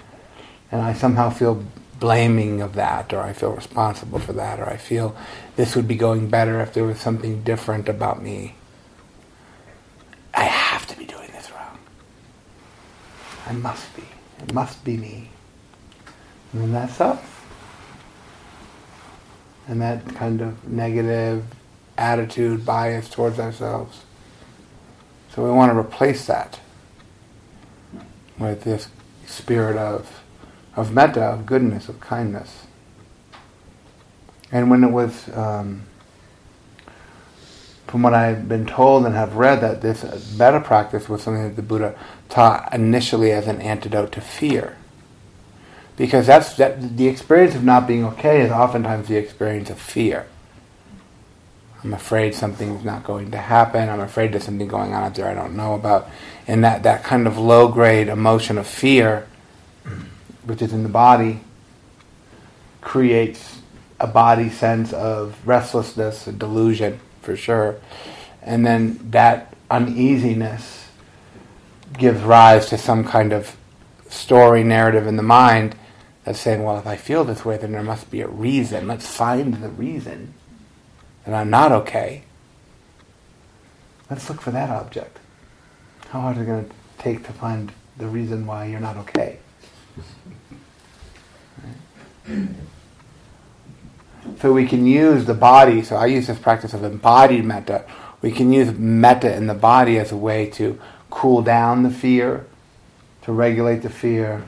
And 0.72 0.82
i 0.82 0.92
somehow 0.92 1.30
feel 1.30 1.64
blaming 2.00 2.60
of 2.60 2.74
that 2.74 3.12
or 3.12 3.20
i 3.20 3.32
feel 3.32 3.52
responsible 3.52 4.18
for 4.18 4.32
that 4.32 4.58
or 4.58 4.68
i 4.68 4.76
feel 4.76 5.16
this 5.56 5.76
would 5.76 5.86
be 5.86 5.94
going 5.94 6.28
better 6.28 6.60
if 6.60 6.74
there 6.74 6.84
was 6.84 6.98
something 6.98 7.42
different 7.42 7.88
about 7.88 8.22
me. 8.22 8.56
I 10.34 10.44
have 10.44 10.86
to 10.88 10.98
be 10.98 11.04
doing 11.04 11.28
this 11.32 11.50
wrong. 11.52 11.78
I 13.46 13.52
must 13.52 13.94
be 13.94 14.02
it 14.44 14.54
must 14.54 14.84
be 14.84 14.96
me 14.96 15.30
and 16.52 16.72
that's 16.72 17.00
up 17.00 17.22
and 19.66 19.80
that 19.80 20.06
kind 20.14 20.40
of 20.40 20.68
negative 20.68 21.44
attitude, 21.96 22.64
bias 22.64 23.08
towards 23.08 23.38
ourselves. 23.38 24.02
So 25.34 25.44
we 25.44 25.50
want 25.50 25.72
to 25.72 25.78
replace 25.78 26.26
that 26.26 26.60
with 28.38 28.64
this 28.64 28.88
spirit 29.26 29.76
of, 29.76 30.22
of 30.76 30.92
metta, 30.92 31.22
of 31.22 31.46
goodness, 31.46 31.88
of 31.88 32.00
kindness. 32.00 32.66
And 34.52 34.70
when 34.70 34.84
it 34.84 34.90
was, 34.90 35.28
um, 35.36 35.86
from 37.86 38.02
what 38.02 38.14
I've 38.14 38.48
been 38.48 38.66
told 38.66 39.06
and 39.06 39.14
have 39.14 39.36
read, 39.36 39.60
that 39.60 39.82
this 39.82 40.36
metta 40.36 40.60
practice 40.60 41.08
was 41.08 41.22
something 41.22 41.44
that 41.44 41.56
the 41.56 41.62
Buddha 41.62 41.96
taught 42.28 42.72
initially 42.72 43.30
as 43.30 43.46
an 43.46 43.60
antidote 43.60 44.12
to 44.12 44.20
fear. 44.20 44.76
Because 45.96 46.26
that's 46.26 46.54
that 46.56 46.96
the 46.96 47.06
experience 47.06 47.54
of 47.54 47.62
not 47.62 47.86
being 47.86 48.04
okay 48.04 48.40
is 48.40 48.50
oftentimes 48.50 49.08
the 49.08 49.16
experience 49.16 49.70
of 49.70 49.78
fear. 49.78 50.26
I'm 51.84 51.92
afraid 51.92 52.34
something's 52.34 52.82
not 52.82 53.04
going 53.04 53.30
to 53.30 53.38
happen. 53.38 53.88
I'm 53.90 54.00
afraid 54.00 54.32
there's 54.32 54.44
something 54.44 54.66
going 54.66 54.94
on 54.94 55.04
out 55.04 55.14
there 55.14 55.28
I 55.28 55.34
don't 55.34 55.54
know 55.54 55.74
about. 55.74 56.08
And 56.46 56.64
that, 56.64 56.82
that 56.82 57.04
kind 57.04 57.26
of 57.26 57.36
low 57.36 57.68
grade 57.68 58.08
emotion 58.08 58.56
of 58.56 58.66
fear, 58.66 59.28
which 60.44 60.62
is 60.62 60.72
in 60.72 60.82
the 60.82 60.88
body, 60.88 61.40
creates 62.80 63.60
a 64.00 64.06
body 64.06 64.48
sense 64.48 64.92
of 64.94 65.36
restlessness, 65.46 66.26
a 66.26 66.32
delusion 66.32 66.98
for 67.24 67.36
sure. 67.36 67.80
And 68.42 68.66
then 68.66 68.98
that 69.10 69.54
uneasiness 69.70 70.88
gives 71.96 72.22
rise 72.22 72.66
to 72.66 72.78
some 72.78 73.04
kind 73.04 73.32
of 73.32 73.56
story 74.08 74.62
narrative 74.62 75.06
in 75.06 75.16
the 75.16 75.22
mind 75.22 75.76
that's 76.24 76.40
saying, 76.40 76.62
well, 76.62 76.78
if 76.78 76.86
I 76.86 76.96
feel 76.96 77.24
this 77.24 77.44
way, 77.44 77.56
then 77.56 77.72
there 77.72 77.82
must 77.82 78.10
be 78.10 78.20
a 78.20 78.28
reason. 78.28 78.86
Let's 78.86 79.06
find 79.06 79.54
the 79.54 79.68
reason 79.68 80.34
that 81.24 81.34
I'm 81.34 81.50
not 81.50 81.72
okay, 81.72 82.24
let's 84.10 84.28
look 84.28 84.40
for 84.40 84.50
that 84.50 84.70
object. 84.70 85.18
How 86.08 86.20
hard 86.20 86.36
is 86.36 86.42
it 86.42 86.46
going 86.46 86.68
to 86.68 86.74
take 86.98 87.26
to 87.26 87.32
find 87.32 87.72
the 87.96 88.06
reason 88.06 88.46
why 88.46 88.66
you're 88.66 88.80
not 88.80 88.96
okay? 88.98 89.38
Right? 92.26 92.48
So 94.40 94.52
we 94.52 94.66
can 94.66 94.86
use 94.86 95.24
the 95.24 95.34
body, 95.34 95.82
so 95.82 95.96
I 95.96 96.06
use 96.06 96.26
this 96.26 96.38
practice 96.38 96.74
of 96.74 96.82
embodied 96.82 97.44
metta. 97.44 97.84
We 98.22 98.32
can 98.32 98.52
use 98.52 98.72
metta 98.72 99.34
in 99.34 99.46
the 99.46 99.54
body 99.54 99.98
as 99.98 100.12
a 100.12 100.16
way 100.16 100.48
to 100.50 100.80
cool 101.10 101.42
down 101.42 101.82
the 101.82 101.90
fear, 101.90 102.46
to 103.22 103.32
regulate 103.32 103.82
the 103.82 103.90
fear, 103.90 104.44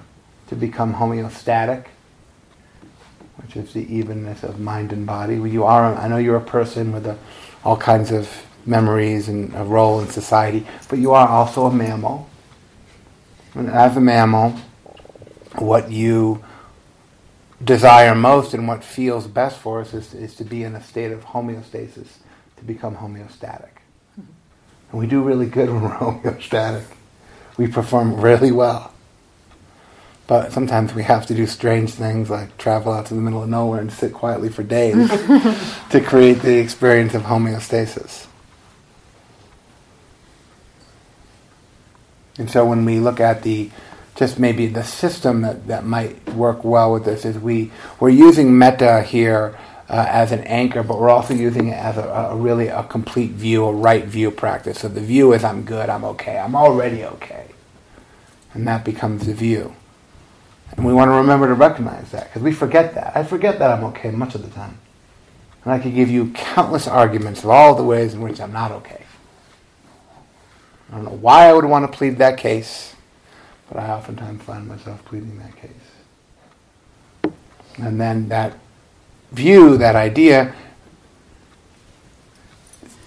to 0.49 0.57
become 0.57 0.95
homeostatic 0.95 1.87
which 3.47 3.57
is 3.57 3.73
the 3.73 3.95
evenness 3.95 4.43
of 4.43 4.59
mind 4.59 4.93
and 4.93 5.07
body. 5.07 5.35
You 5.35 5.65
are, 5.65 5.95
I 5.95 6.09
know 6.09 6.17
you're 6.17 6.37
a 6.37 6.41
person 6.41 6.93
with 6.93 7.07
a, 7.07 7.17
all 7.65 7.77
kinds 7.77 8.11
of 8.11 8.29
memories 8.65 9.29
and 9.29 9.55
a 9.55 9.63
role 9.63 10.01
in 10.01 10.09
society, 10.09 10.67
but 10.89 10.99
you 10.99 11.13
are 11.13 11.29
also 11.29 11.67
a 11.67 11.73
mammal. 11.73 12.29
And 13.55 13.71
as 13.71 13.97
a 13.97 14.01
mammal, 14.01 14.51
what 15.59 15.91
you 15.91 16.45
desire 17.65 18.15
most 18.15 18.55
and 18.55 18.69
what 18.69 18.85
feels 18.85 19.27
best 19.27 19.59
for 19.59 19.81
us 19.81 19.95
is, 19.95 20.15
is 20.15 20.35
to 20.37 20.45
be 20.45 20.63
in 20.63 20.75
a 20.75 20.83
state 20.83 21.13
of 21.13 21.25
homeostasis, 21.25 22.09
to 22.57 22.65
become 22.65 22.97
homeostatic. 22.97 23.71
Mm-hmm. 24.19 24.33
And 24.91 25.01
we 25.01 25.07
do 25.07 25.23
really 25.23 25.47
good 25.47 25.69
when 25.71 25.83
we're 25.83 25.97
homeostatic. 25.97 26.85
We 27.57 27.69
perform 27.69 28.21
really 28.21 28.53
well. 28.53 28.93
But 30.27 30.53
sometimes 30.53 30.93
we 30.93 31.05
have 31.05 31.27
to 31.27 31.35
do 31.35 31.47
strange 31.47 31.93
things 31.93 32.29
like 32.29 32.59
travel 32.59 32.93
out 32.93 33.07
to 33.07 33.15
the 33.15 33.21
middle 33.21 33.43
of 33.43 33.49
nowhere 33.49 33.81
and 33.81 33.93
sit 33.93 34.13
quietly 34.13 34.49
for 34.49 34.65
days 34.65 35.09
to 35.91 36.01
create 36.05 36.41
the 36.41 36.59
experience 36.59 37.15
of 37.15 37.23
homeostasis. 37.23 38.27
And 42.39 42.51
so 42.51 42.67
when 42.67 42.85
we 42.85 42.99
look 42.99 43.21
at 43.21 43.43
the 43.43 43.71
just 44.17 44.39
maybe 44.39 44.67
the 44.67 44.83
system 44.83 45.43
that, 45.43 45.67
that 45.67 45.85
might 45.85 46.29
work 46.31 46.65
well 46.65 46.93
with 46.93 47.05
this 47.05 47.25
is 47.25 47.39
we, 47.39 47.71
we're 48.01 48.09
using 48.09 48.59
metta 48.59 49.03
here 49.03 49.57
uh, 49.89 50.07
as 50.09 50.33
an 50.33 50.41
anchor, 50.45 50.83
but 50.83 50.99
we're 50.99 51.11
also 51.11 51.35
using 51.35 51.69
it 51.69 51.77
as 51.77 51.97
a, 51.97 52.03
a, 52.03 52.37
really 52.37 52.69
a 52.69 52.83
complete 52.85 53.33
view, 53.33 53.65
a 53.67 53.73
right 53.73 54.05
view 54.05 54.31
practice. 54.31 54.81
So 54.81 54.89
the 54.89 55.01
view 55.01 55.33
is 55.33 55.45
I'm 55.45 55.65
good, 55.65 55.89
I'm 55.89 56.05
okay, 56.05 56.39
I'm 56.39 56.57
already 56.57 57.05
okay. 57.05 57.47
And 58.55 58.67
that 58.67 58.85
becomes 58.85 59.27
the 59.27 59.35
view. 59.35 59.77
And 60.77 60.85
we 60.85 60.93
want 60.93 61.09
to 61.11 61.15
remember 61.15 61.47
to 61.47 61.55
recognize 61.55 62.11
that 62.11 62.25
because 62.25 62.43
we 62.43 62.53
forget 62.53 62.95
that. 62.95 63.17
I 63.17 63.23
forget 63.23 63.59
that 63.59 63.71
I'm 63.71 63.85
okay 63.85 64.11
much 64.11 64.35
of 64.35 64.43
the 64.43 64.51
time. 64.51 64.79
And 65.63 65.73
I 65.73 65.79
could 65.79 65.95
give 65.95 66.11
you 66.11 66.33
countless 66.33 66.89
arguments 66.89 67.45
of 67.45 67.51
all 67.51 67.75
the 67.75 67.85
ways 67.85 68.15
in 68.15 68.23
which 68.23 68.41
I'm 68.41 68.53
not 68.53 68.73
okay. 68.73 69.05
I 70.91 70.95
don't 70.95 71.05
know 71.05 71.11
why 71.11 71.49
I 71.49 71.53
would 71.53 71.65
want 71.65 71.91
to 71.91 71.97
plead 71.97 72.19
that 72.19 72.39
case, 72.39 72.96
but 73.69 73.79
I 73.79 73.91
oftentimes 73.91 74.43
find 74.43 74.69
myself 74.69 75.05
pleading 75.05 75.39
that 75.39 75.57
case. 75.57 75.71
And 77.79 78.01
then 78.01 78.29
that 78.29 78.59
view, 79.33 79.77
that 79.77 79.97
idea, 79.97 80.55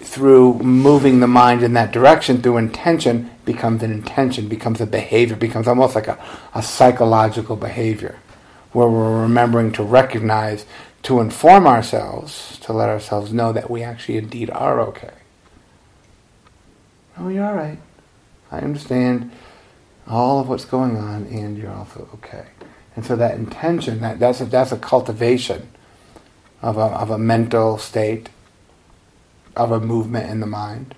through 0.00 0.54
moving 0.58 1.20
the 1.20 1.26
mind 1.26 1.62
in 1.62 1.72
that 1.74 1.92
direction 1.92 2.42
through 2.42 2.56
intention 2.56 3.30
becomes 3.44 3.82
an 3.82 3.92
intention, 3.92 4.48
becomes 4.48 4.80
a 4.80 4.86
behavior, 4.86 5.36
becomes 5.36 5.68
almost 5.68 5.94
like 5.94 6.08
a, 6.08 6.18
a 6.54 6.62
psychological 6.62 7.56
behavior 7.56 8.18
where 8.72 8.88
we're 8.88 9.22
remembering 9.22 9.72
to 9.72 9.82
recognize, 9.82 10.66
to 11.02 11.20
inform 11.20 11.66
ourselves, 11.66 12.58
to 12.58 12.72
let 12.72 12.88
ourselves 12.88 13.32
know 13.32 13.52
that 13.52 13.70
we 13.70 13.82
actually 13.82 14.16
indeed 14.16 14.50
are 14.50 14.80
okay. 14.80 15.12
Oh, 17.18 17.28
you're 17.28 17.44
all 17.44 17.54
right. 17.54 17.78
I 18.50 18.58
understand 18.58 19.30
all 20.10 20.40
of 20.40 20.48
what's 20.48 20.64
going 20.64 20.96
on, 20.96 21.26
and 21.26 21.56
you're 21.56 21.70
also 21.70 22.08
okay. 22.14 22.46
And 22.96 23.06
so 23.06 23.14
that 23.16 23.36
intention, 23.36 24.00
that, 24.00 24.18
that's, 24.18 24.40
a, 24.40 24.44
that's 24.44 24.72
a 24.72 24.76
cultivation 24.76 25.68
of 26.60 26.76
a, 26.76 26.80
of 26.80 27.10
a 27.10 27.18
mental 27.18 27.78
state, 27.78 28.28
of 29.56 29.70
a 29.70 29.80
movement 29.80 30.28
in 30.28 30.40
the 30.40 30.46
mind. 30.46 30.94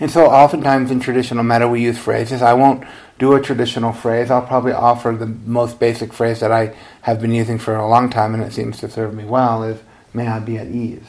And 0.00 0.10
so 0.10 0.26
oftentimes 0.26 0.90
in 0.90 0.98
traditional 0.98 1.44
metta 1.44 1.68
we 1.68 1.82
use 1.82 1.98
phrases. 1.98 2.42
I 2.42 2.54
won't 2.54 2.84
do 3.18 3.34
a 3.34 3.40
traditional 3.40 3.92
phrase. 3.92 4.30
I'll 4.30 4.42
probably 4.42 4.72
offer 4.72 5.12
the 5.12 5.26
most 5.26 5.78
basic 5.78 6.12
phrase 6.12 6.40
that 6.40 6.50
I 6.50 6.74
have 7.02 7.20
been 7.20 7.30
using 7.30 7.58
for 7.58 7.76
a 7.76 7.88
long 7.88 8.10
time 8.10 8.34
and 8.34 8.42
it 8.42 8.52
seems 8.52 8.78
to 8.78 8.88
serve 8.88 9.14
me 9.14 9.24
well 9.24 9.62
is, 9.62 9.80
may 10.12 10.26
I 10.26 10.40
be 10.40 10.58
at 10.58 10.66
ease. 10.66 11.06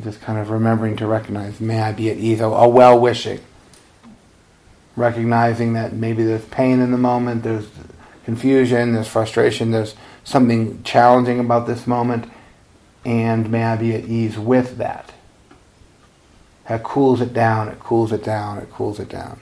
Just 0.00 0.20
kind 0.20 0.38
of 0.38 0.50
remembering 0.50 0.96
to 0.98 1.06
recognize, 1.06 1.58
may 1.58 1.80
I 1.80 1.90
be 1.90 2.10
at 2.10 2.18
ease, 2.18 2.40
a, 2.40 2.44
a 2.44 2.68
well-wishing. 2.68 3.40
Recognizing 4.98 5.74
that 5.74 5.92
maybe 5.92 6.24
there's 6.24 6.44
pain 6.46 6.80
in 6.80 6.90
the 6.90 6.98
moment, 6.98 7.44
there's 7.44 7.68
confusion, 8.24 8.94
there's 8.94 9.06
frustration, 9.06 9.70
there's 9.70 9.94
something 10.24 10.82
challenging 10.82 11.38
about 11.38 11.68
this 11.68 11.86
moment, 11.86 12.28
and 13.04 13.48
may 13.48 13.62
I 13.62 13.76
be 13.76 13.94
at 13.94 14.06
ease 14.06 14.36
with 14.36 14.76
that. 14.78 15.12
It 16.68 16.82
cools 16.82 17.20
it 17.20 17.32
down, 17.32 17.68
it 17.68 17.78
cools 17.78 18.10
it 18.10 18.24
down, 18.24 18.58
it 18.58 18.72
cools 18.72 18.98
it 18.98 19.08
down. 19.08 19.40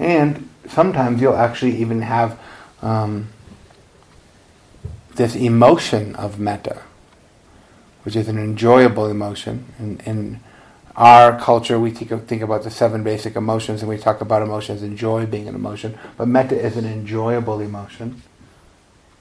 And 0.00 0.50
sometimes 0.68 1.20
you'll 1.22 1.36
actually 1.36 1.76
even 1.76 2.02
have 2.02 2.36
um, 2.82 3.28
this 5.14 5.36
emotion 5.36 6.16
of 6.16 6.40
metta, 6.40 6.82
which 8.02 8.16
is 8.16 8.26
an 8.26 8.38
enjoyable 8.38 9.06
emotion. 9.08 9.72
In, 9.78 10.00
in 10.00 10.40
our 10.96 11.38
culture, 11.38 11.78
we 11.78 11.90
think, 11.90 12.26
think 12.26 12.42
about 12.42 12.62
the 12.64 12.70
seven 12.70 13.04
basic 13.04 13.36
emotions 13.36 13.82
and 13.82 13.88
we 13.88 13.98
talk 13.98 14.20
about 14.20 14.42
emotions 14.42 14.82
and 14.82 14.96
joy 14.96 15.26
being 15.26 15.48
an 15.48 15.54
emotion, 15.54 15.98
but 16.16 16.26
metta 16.26 16.58
is 16.58 16.76
an 16.76 16.86
enjoyable 16.86 17.60
emotion 17.60 18.22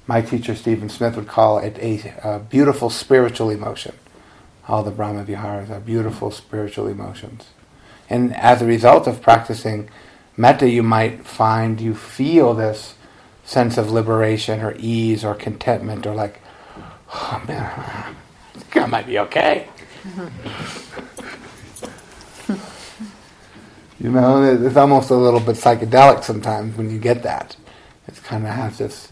my 0.08 0.22
teacher 0.22 0.56
Stephen 0.56 0.90
Smith 0.90 1.16
would 1.16 1.28
call 1.28 1.58
it 1.60 1.78
a, 1.80 2.14
a 2.24 2.40
beautiful 2.40 2.90
spiritual 2.90 3.50
emotion. 3.50 3.96
All 4.68 4.84
the 4.84 4.92
Brahma 4.92 5.24
Viharas 5.24 5.70
are 5.70 5.80
beautiful 5.80 6.32
spiritual 6.32 6.88
emotions. 6.88 7.46
And 8.10 8.36
as 8.36 8.62
a 8.62 8.66
result 8.66 9.08
of 9.08 9.22
practicing 9.22 9.90
metta, 10.38 10.70
you 10.70 10.84
might 10.84 11.26
find 11.26 11.82
you 11.82 11.96
feel 11.96 12.54
this 12.54 12.96
sense 13.44 13.78
of 13.78 13.92
liberation 13.92 14.62
or 14.62 14.76
ease 14.78 15.24
or 15.24 15.34
contentment 15.34 16.06
or 16.06 16.14
like, 16.14 16.40
oh 17.14 17.44
man, 17.48 18.16
I 18.76 18.86
might 18.86 19.08
be 19.08 19.20
okay. 19.20 19.68
you 24.06 24.12
know, 24.12 24.44
it's 24.44 24.78
almost 24.78 25.10
a 25.10 25.16
little 25.16 25.40
bit 25.40 25.56
psychedelic 25.56 26.24
sometimes 26.24 26.78
when 26.78 26.92
you 26.92 27.00
get 27.00 27.24
that. 27.24 27.58
It 28.08 28.22
kind 28.22 28.46
of 28.46 28.52
has 28.52 28.78
this 28.78 29.12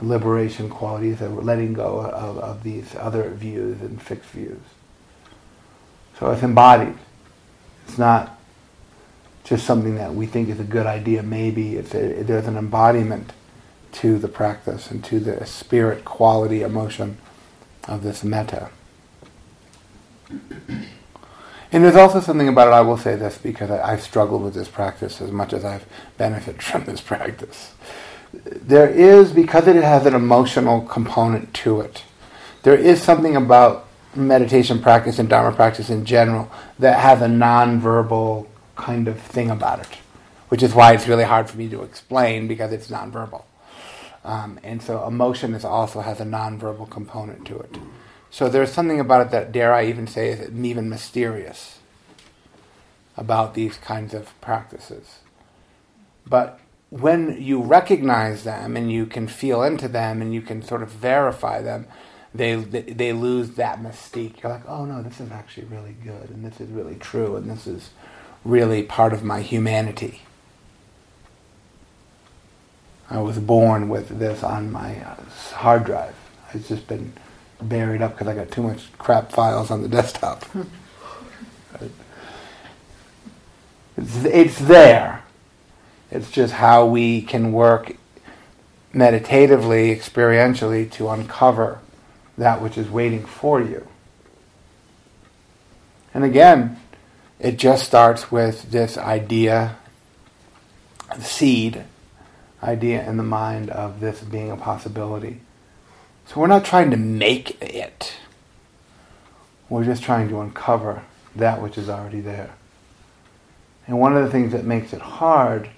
liberation 0.00 0.70
qualities 0.70 1.20
of 1.20 1.44
letting 1.44 1.74
go 1.74 2.00
of, 2.00 2.38
of 2.38 2.62
these 2.62 2.94
other 2.96 3.28
views 3.34 3.82
and 3.82 4.00
fixed 4.00 4.30
views. 4.30 4.62
So 6.18 6.30
it's 6.30 6.42
embodied. 6.42 6.96
It's 7.86 7.98
not 7.98 8.40
just 9.44 9.66
something 9.66 9.96
that 9.96 10.14
we 10.14 10.24
think 10.24 10.48
is 10.48 10.58
a 10.58 10.64
good 10.64 10.86
idea, 10.86 11.22
maybe. 11.22 11.76
It's 11.76 11.94
a, 11.94 12.22
there's 12.22 12.46
an 12.46 12.56
embodiment 12.56 13.34
to 13.92 14.18
the 14.18 14.28
practice 14.28 14.90
and 14.90 15.04
to 15.04 15.20
the 15.20 15.44
spirit 15.44 16.06
quality 16.06 16.62
emotion 16.62 17.18
of 17.86 18.02
this 18.02 18.24
metta. 18.24 18.70
And 21.72 21.84
there's 21.84 21.96
also 21.96 22.20
something 22.20 22.48
about 22.48 22.68
it, 22.68 22.72
I 22.72 22.80
will 22.80 22.96
say 22.96 23.14
this 23.16 23.38
because 23.38 23.70
I, 23.70 23.92
I've 23.92 24.02
struggled 24.02 24.42
with 24.42 24.54
this 24.54 24.68
practice 24.68 25.20
as 25.20 25.30
much 25.30 25.52
as 25.52 25.64
I've 25.64 25.86
benefited 26.18 26.62
from 26.70 26.84
this 26.84 27.00
practice 27.00 27.72
there 28.32 28.88
is, 28.88 29.32
because 29.32 29.66
it 29.66 29.76
has 29.76 30.06
an 30.06 30.14
emotional 30.14 30.82
component 30.82 31.52
to 31.54 31.80
it, 31.80 32.04
there 32.62 32.74
is 32.74 33.02
something 33.02 33.36
about 33.36 33.86
meditation 34.14 34.80
practice 34.80 35.18
and 35.18 35.28
Dharma 35.28 35.54
practice 35.54 35.90
in 35.90 36.04
general 36.04 36.50
that 36.78 36.98
has 36.98 37.22
a 37.22 37.26
nonverbal 37.26 38.46
kind 38.76 39.08
of 39.08 39.20
thing 39.20 39.50
about 39.50 39.80
it, 39.80 39.98
which 40.48 40.62
is 40.62 40.74
why 40.74 40.92
it's 40.92 41.06
really 41.06 41.24
hard 41.24 41.48
for 41.48 41.56
me 41.58 41.68
to 41.68 41.82
explain 41.82 42.48
because 42.48 42.72
it's 42.72 42.88
nonverbal. 42.88 43.44
Um, 44.24 44.60
and 44.62 44.82
so 44.82 45.06
emotion 45.06 45.54
is 45.54 45.64
also 45.64 46.00
has 46.00 46.20
a 46.20 46.24
nonverbal 46.24 46.90
component 46.90 47.46
to 47.46 47.58
it. 47.58 47.78
So 48.30 48.48
there's 48.48 48.72
something 48.72 49.00
about 49.00 49.26
it 49.26 49.30
that, 49.32 49.52
dare 49.52 49.74
I 49.74 49.86
even 49.86 50.06
say, 50.06 50.28
is 50.28 50.50
even 50.50 50.88
mysterious 50.88 51.78
about 53.16 53.54
these 53.54 53.76
kinds 53.76 54.14
of 54.14 54.40
practices. 54.40 55.18
But 56.26 56.60
when 56.90 57.40
you 57.42 57.60
recognize 57.60 58.44
them 58.44 58.76
and 58.76 58.90
you 58.90 59.06
can 59.06 59.26
feel 59.26 59.62
into 59.62 59.88
them 59.88 60.22
and 60.22 60.32
you 60.32 60.42
can 60.42 60.62
sort 60.62 60.82
of 60.82 60.90
verify 60.90 61.60
them, 61.60 61.86
they 62.32 62.54
they 62.54 63.12
lose 63.12 63.50
that 63.52 63.80
mystique. 63.80 64.42
You're 64.42 64.52
like, 64.52 64.68
oh 64.68 64.84
no, 64.84 65.02
this 65.02 65.20
is 65.20 65.32
actually 65.32 65.66
really 65.66 65.96
good, 66.04 66.30
and 66.30 66.44
this 66.44 66.60
is 66.60 66.70
really 66.70 66.94
true, 66.94 67.34
and 67.34 67.50
this 67.50 67.66
is 67.66 67.90
really 68.44 68.84
part 68.84 69.12
of 69.12 69.24
my 69.24 69.40
humanity. 69.40 70.22
I 73.10 73.20
was 73.20 73.40
born 73.40 73.88
with 73.88 74.20
this 74.20 74.44
on 74.44 74.70
my 74.70 75.00
uh, 75.04 75.16
hard 75.54 75.84
drive. 75.84 76.14
It's 76.54 76.68
just 76.68 76.86
been 76.86 77.12
buried 77.68 78.02
up 78.02 78.12
because 78.12 78.28
I 78.28 78.34
got 78.34 78.50
too 78.50 78.62
much 78.62 78.86
crap 78.98 79.32
files 79.32 79.70
on 79.70 79.82
the 79.82 79.88
desktop. 79.88 80.44
it's, 83.96 84.58
there 84.58 85.22
it's 86.10 86.30
just 86.30 86.54
how 86.54 86.86
we 86.86 87.22
can 87.22 87.52
work 87.52 87.96
meditatively, 88.92 89.94
experientially 89.94 90.90
to 90.92 91.08
uncover 91.08 91.78
that 92.36 92.60
which 92.60 92.76
is 92.76 92.90
waiting 92.90 93.24
for 93.24 93.60
you. 93.60 93.86
And 96.12 96.24
again, 96.24 96.80
it 97.38 97.56
just 97.56 97.84
starts 97.84 98.32
with 98.32 98.72
this 98.72 98.98
idea, 98.98 99.76
seed 101.20 101.84
idea 102.62 103.08
in 103.08 103.16
the 103.16 103.22
mind 103.22 103.70
of 103.70 104.00
this 104.00 104.20
being 104.20 104.50
a 104.50 104.56
possibility. 104.56 105.40
So 106.30 106.38
we're 106.38 106.46
not 106.46 106.64
trying 106.64 106.92
to 106.92 106.96
make 106.96 107.60
it. 107.60 108.14
We're 109.68 109.82
just 109.82 110.04
trying 110.04 110.28
to 110.28 110.40
uncover 110.40 111.02
that 111.34 111.60
which 111.60 111.76
is 111.76 111.88
already 111.88 112.20
there. 112.20 112.54
And 113.88 113.98
one 113.98 114.16
of 114.16 114.22
the 114.22 114.30
things 114.30 114.52
that 114.52 114.64
makes 114.64 114.92
it 114.92 115.00
hard 115.00 115.70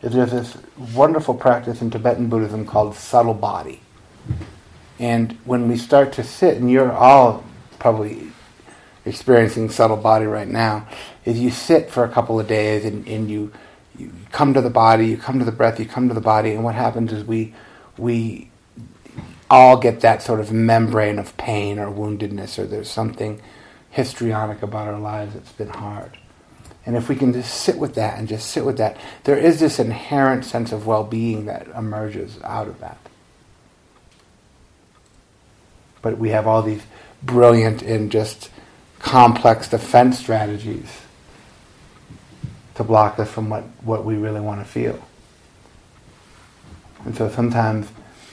is 0.00 0.14
there's 0.14 0.30
this 0.30 0.56
wonderful 0.94 1.34
practice 1.34 1.82
in 1.82 1.90
Tibetan 1.90 2.30
Buddhism 2.30 2.64
called 2.64 2.94
subtle 2.94 3.34
body. 3.34 3.82
And 4.98 5.36
when 5.44 5.68
we 5.68 5.76
start 5.76 6.14
to 6.14 6.24
sit, 6.24 6.56
and 6.56 6.70
you're 6.70 6.90
all 6.90 7.44
probably 7.78 8.32
experiencing 9.04 9.68
subtle 9.68 9.98
body 9.98 10.24
right 10.24 10.48
now, 10.48 10.88
is 11.26 11.38
you 11.38 11.50
sit 11.50 11.90
for 11.90 12.04
a 12.04 12.08
couple 12.08 12.40
of 12.40 12.48
days 12.48 12.86
and, 12.86 13.06
and 13.06 13.30
you 13.30 13.52
you 13.98 14.10
come 14.32 14.54
to 14.54 14.62
the 14.62 14.70
body, 14.70 15.08
you 15.08 15.18
come 15.18 15.38
to 15.40 15.44
the 15.44 15.52
breath, 15.52 15.78
you 15.78 15.84
come 15.84 16.08
to 16.08 16.14
the 16.14 16.22
body, 16.22 16.52
and 16.52 16.64
what 16.64 16.74
happens 16.74 17.12
is 17.12 17.22
we 17.22 17.54
we 17.98 18.49
all 19.50 19.76
get 19.76 20.00
that 20.00 20.22
sort 20.22 20.40
of 20.40 20.52
membrane 20.52 21.18
of 21.18 21.36
pain 21.36 21.78
or 21.78 21.88
woundedness, 21.88 22.58
or 22.58 22.66
there's 22.66 22.90
something 22.90 23.42
histrionic 23.90 24.62
about 24.62 24.86
our 24.86 24.98
lives 24.98 25.34
that's 25.34 25.52
been 25.52 25.68
hard. 25.68 26.16
And 26.86 26.96
if 26.96 27.08
we 27.08 27.16
can 27.16 27.32
just 27.32 27.52
sit 27.52 27.76
with 27.76 27.94
that 27.96 28.18
and 28.18 28.26
just 28.26 28.48
sit 28.48 28.64
with 28.64 28.78
that, 28.78 28.96
there 29.24 29.36
is 29.36 29.60
this 29.60 29.78
inherent 29.78 30.44
sense 30.44 30.72
of 30.72 30.86
well 30.86 31.04
being 31.04 31.46
that 31.46 31.68
emerges 31.68 32.38
out 32.42 32.68
of 32.68 32.80
that. 32.80 32.98
But 36.00 36.18
we 36.18 36.30
have 36.30 36.46
all 36.46 36.62
these 36.62 36.82
brilliant 37.22 37.82
and 37.82 38.10
just 38.10 38.50
complex 38.98 39.68
defense 39.68 40.18
strategies 40.18 41.02
to 42.76 42.84
block 42.84 43.18
us 43.18 43.30
from 43.30 43.50
what, 43.50 43.64
what 43.82 44.04
we 44.04 44.16
really 44.16 44.40
want 44.40 44.64
to 44.64 44.66
feel. 44.66 45.06
And 47.04 47.14
so 47.16 47.28
sometimes, 47.28 47.88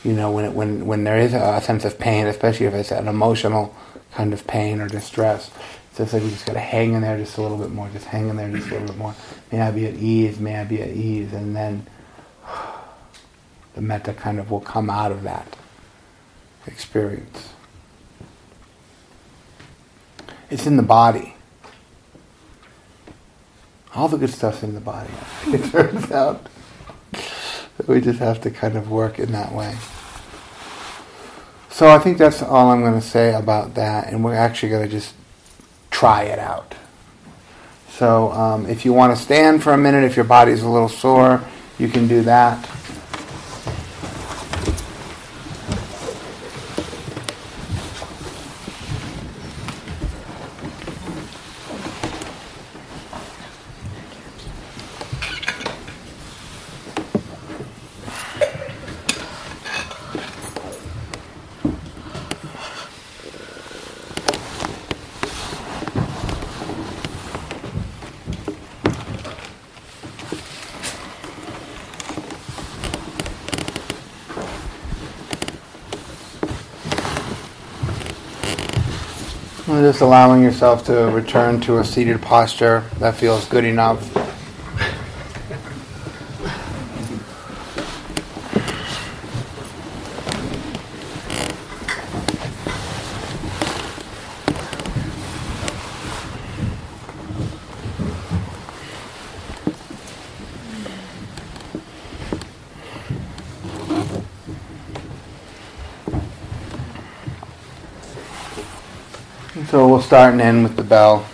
you 0.08 0.14
know, 0.14 0.32
when, 0.32 0.46
it, 0.46 0.54
when, 0.54 0.86
when 0.86 1.04
there 1.04 1.18
is 1.18 1.34
a 1.34 1.60
sense 1.60 1.84
of 1.84 2.00
pain, 2.00 2.28
especially 2.28 2.66
if 2.66 2.74
it's 2.74 2.92
an 2.92 3.10
emotional 3.10 3.76
kind 4.14 4.32
of 4.32 4.48
pain 4.48 4.80
or 4.80 4.88
distress, 4.88 5.52
so 5.92 6.04
it's 6.04 6.14
like 6.14 6.24
we 6.24 6.30
just 6.30 6.46
got 6.46 6.54
to 6.54 6.62
hang 6.62 6.94
in 6.94 7.02
there 7.02 7.18
just 7.18 7.38
a 7.38 7.42
little 7.42 7.58
bit 7.58 7.72
more, 7.72 7.90
just 7.90 8.06
hang 8.06 8.30
in 8.30 8.38
there 8.38 8.50
just 8.50 8.70
a 8.70 8.72
little 8.72 8.88
bit 8.88 8.98
more. 8.98 9.14
May 9.52 9.60
I 9.60 9.72
be 9.72 9.86
at 9.86 9.96
ease, 9.96 10.40
may 10.40 10.56
I 10.56 10.64
be 10.64 10.82
at 10.82 10.92
ease. 10.92 11.34
And 11.34 11.54
then 11.54 11.88
the 13.76 13.82
metta 13.82 14.14
kind 14.14 14.40
of 14.40 14.50
will 14.50 14.62
come 14.62 14.90
out 14.90 15.12
of 15.12 15.24
that 15.24 15.58
experience. 16.68 17.50
It's 20.50 20.66
in 20.66 20.78
the 20.78 20.84
body. 20.84 21.36
All 23.94 24.08
the 24.08 24.18
good 24.18 24.30
stuff's 24.30 24.64
in 24.64 24.74
the 24.74 24.80
body, 24.80 25.12
it 25.48 25.70
turns 25.70 26.10
out. 26.12 26.48
We 27.88 28.00
just 28.00 28.20
have 28.20 28.40
to 28.42 28.52
kind 28.52 28.78
of 28.78 28.90
work 28.90 29.20
in 29.20 29.34
that 29.34 29.52
way. 29.52 29.76
So 31.78 31.88
I 31.88 32.00
think 32.00 32.18
that's 32.18 32.42
all 32.42 32.72
I'm 32.72 32.82
going 32.82 33.00
to 33.00 33.08
say 33.08 33.36
about 33.36 33.76
that, 33.76 34.12
and 34.12 34.24
we're 34.24 34.34
actually 34.34 34.70
going 34.70 34.82
to 34.82 34.90
just 34.90 35.14
try 35.92 36.24
it 36.24 36.40
out. 36.40 36.74
So 37.90 38.32
um, 38.32 38.66
if 38.66 38.84
you 38.84 38.94
want 38.94 39.16
to 39.16 39.24
stand 39.24 39.62
for 39.62 39.74
a 39.74 39.78
minute, 39.78 40.04
if 40.04 40.16
your 40.16 40.26
body's 40.26 40.64
a 40.64 40.68
little 40.68 40.90
sore, 40.90 41.40
you 41.78 41.88
can 41.88 42.08
do 42.08 42.24
that. 42.24 42.68
Just 79.98 80.04
allowing 80.04 80.44
yourself 80.44 80.86
to 80.86 80.94
return 81.10 81.60
to 81.60 81.80
a 81.80 81.84
seated 81.84 82.22
posture 82.22 82.84
that 83.00 83.16
feels 83.16 83.46
good 83.46 83.66
enough. 83.66 84.17
So 109.66 109.88
we'll 109.88 110.02
start 110.02 110.34
and 110.34 110.42
end 110.42 110.64
with 110.64 110.76
the 110.76 110.84
bell. 110.84 111.26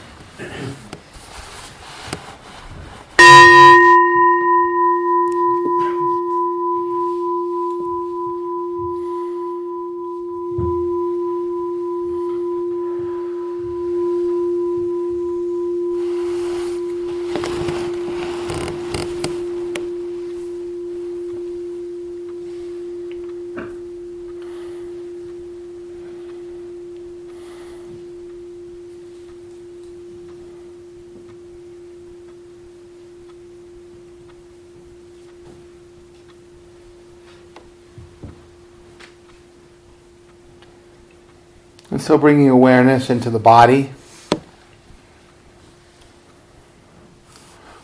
So 42.03 42.17
bringing 42.17 42.49
awareness 42.49 43.09
into 43.09 43.29
the 43.29 43.39
body, 43.39 43.93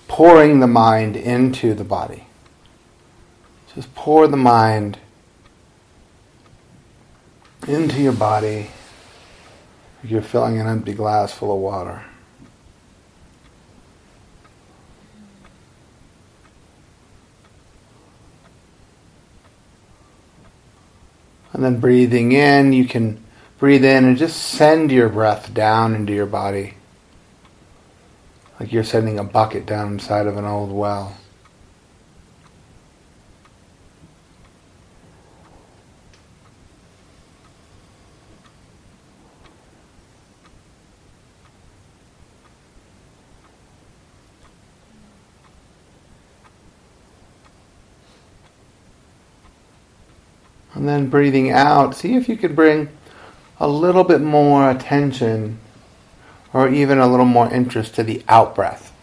pouring 0.10 0.60
the 0.60 0.68
mind 0.68 1.16
into 1.16 1.74
the 1.74 1.86
body. 1.86 2.26
Just 3.74 3.96
pour 3.96 4.28
the 4.28 4.36
mind 4.36 4.98
into 7.66 8.02
your 8.02 8.12
body 8.12 8.70
like 10.04 10.12
you're 10.12 10.22
filling 10.22 10.60
an 10.60 10.68
empty 10.68 10.94
glass 10.94 11.32
full 11.32 11.54
of 11.54 11.62
water. 11.62 12.04
And 21.54 21.64
then 21.64 21.80
breathing 21.80 22.34
in, 22.34 22.74
you 22.74 22.84
can 22.84 23.24
Breathe 23.60 23.84
in 23.84 24.06
and 24.06 24.18
just 24.18 24.38
send 24.38 24.90
your 24.90 25.10
breath 25.10 25.54
down 25.54 25.94
into 25.94 26.14
your 26.14 26.26
body. 26.26 26.76
Like 28.58 28.72
you're 28.72 28.86
sending 28.86 29.20
a 29.20 29.24
bucket 29.24 29.66
down 29.66 29.92
inside 29.92 30.28
of 30.28 30.38
an 30.38 30.46
old 30.46 30.72
well. 30.72 31.18
And 50.74 50.88
then 50.88 51.10
breathing 51.10 51.52
out, 51.52 51.94
see 51.94 52.16
if 52.16 52.30
you 52.30 52.38
could 52.38 52.56
bring 52.56 52.88
a 53.60 53.68
little 53.68 54.04
bit 54.04 54.22
more 54.22 54.70
attention 54.70 55.60
or 56.54 56.70
even 56.70 56.98
a 56.98 57.08
little 57.08 57.26
more 57.26 57.52
interest 57.52 57.96
to 57.96 58.04
the 58.04 58.24
out 58.28 58.56
breath. 58.56 58.94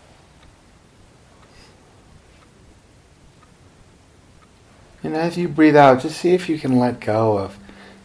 And 5.02 5.14
as 5.14 5.36
you 5.36 5.46
breathe 5.46 5.76
out, 5.76 6.02
just 6.02 6.18
see 6.18 6.34
if 6.34 6.48
you 6.48 6.58
can 6.58 6.78
let 6.78 6.98
go 7.00 7.38
of 7.38 7.56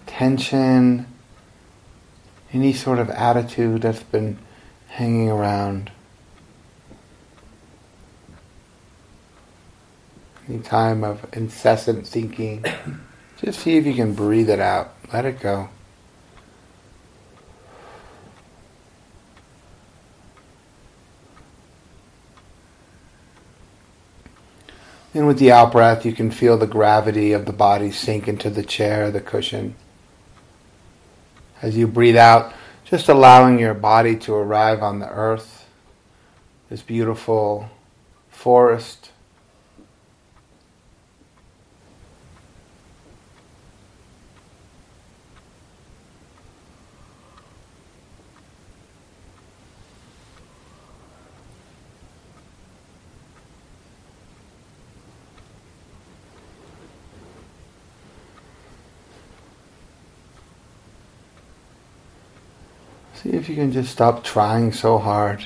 tension, 0.06 1.08
any 2.54 2.74
sort 2.74 3.00
of 3.00 3.10
attitude 3.10 3.82
that's 3.82 4.04
been 4.04 4.38
hanging 4.88 5.30
around. 5.30 5.92
Any 10.48 10.60
time 10.60 11.04
of 11.04 11.26
incessant 11.34 12.06
thinking. 12.06 12.66
Just 13.38 13.62
see 13.62 13.78
if 13.78 13.86
you 13.86 13.94
can 13.94 14.14
breathe 14.14 14.50
it 14.50 14.60
out. 14.60 14.94
Let 15.14 15.26
it 15.26 15.40
go. 15.40 15.70
And 25.14 25.28
with 25.28 25.40
the 25.40 25.52
out 25.52 25.74
breath, 25.74 26.06
you 26.06 26.14
can 26.14 26.32
feel 26.32 26.58
the 26.58 26.68
gravity 26.68 27.34
of 27.34 27.46
the 27.46 27.54
body 27.54 27.92
sink 27.92 28.28
into 28.28 28.50
the 28.50 28.64
chair, 28.64 29.12
the 29.12 29.20
cushion. 29.20 29.76
As 31.62 31.76
you 31.76 31.86
breathe 31.88 32.16
out, 32.16 32.54
just 32.86 33.10
allowing 33.10 33.60
your 33.60 33.74
body 33.74 34.16
to 34.18 34.34
arrive 34.34 34.82
on 34.82 35.00
the 35.00 35.10
earth, 35.10 35.68
this 36.70 36.82
beautiful 36.82 37.70
forest, 38.30 39.12
See 63.22 63.30
if 63.30 63.48
you 63.50 63.56
can 63.56 63.72
just 63.72 63.92
stop 63.92 64.24
trying 64.24 64.74
so 64.74 64.98
hard. 64.98 65.46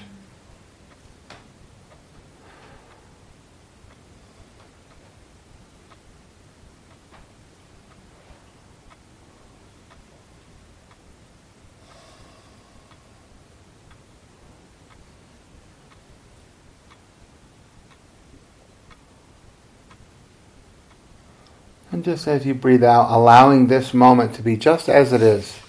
And 21.92 22.06
just 22.06 22.26
as 22.26 22.46
you 22.46 22.54
breathe 22.54 22.86
out, 22.86 23.12
allowing 23.12 23.68
this 23.68 23.94
moment 23.94 24.34
to 24.36 24.42
be 24.42 24.56
just 24.56 24.88
as 24.88 25.12
it 25.12 25.22
is. 25.22 25.65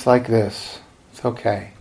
It's 0.00 0.06
like 0.06 0.28
this. 0.28 0.80
It's 1.12 1.22
okay. 1.26 1.72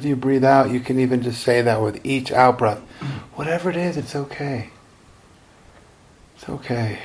As 0.00 0.06
you 0.06 0.16
breathe 0.16 0.44
out, 0.44 0.70
you 0.70 0.80
can 0.80 0.98
even 0.98 1.20
just 1.20 1.42
say 1.42 1.60
that 1.60 1.82
with 1.82 2.00
each 2.06 2.32
out 2.32 2.56
breath. 2.56 2.78
Whatever 3.34 3.68
it 3.68 3.76
is, 3.76 3.98
it's 3.98 4.16
okay. 4.16 4.70
It's 6.34 6.48
okay. 6.48 6.98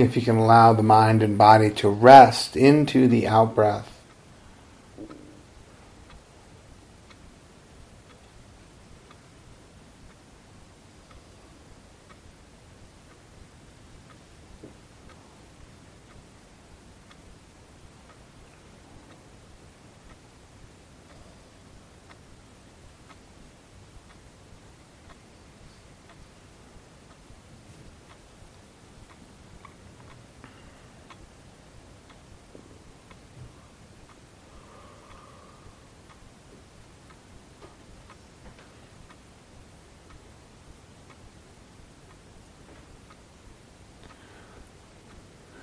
If 0.00 0.16
you 0.16 0.22
can 0.22 0.36
allow 0.36 0.72
the 0.72 0.82
mind 0.82 1.22
and 1.22 1.38
body 1.38 1.70
to 1.70 1.88
rest 1.88 2.56
into 2.56 3.08
the 3.08 3.26
out 3.26 3.54
breath. 3.54 3.94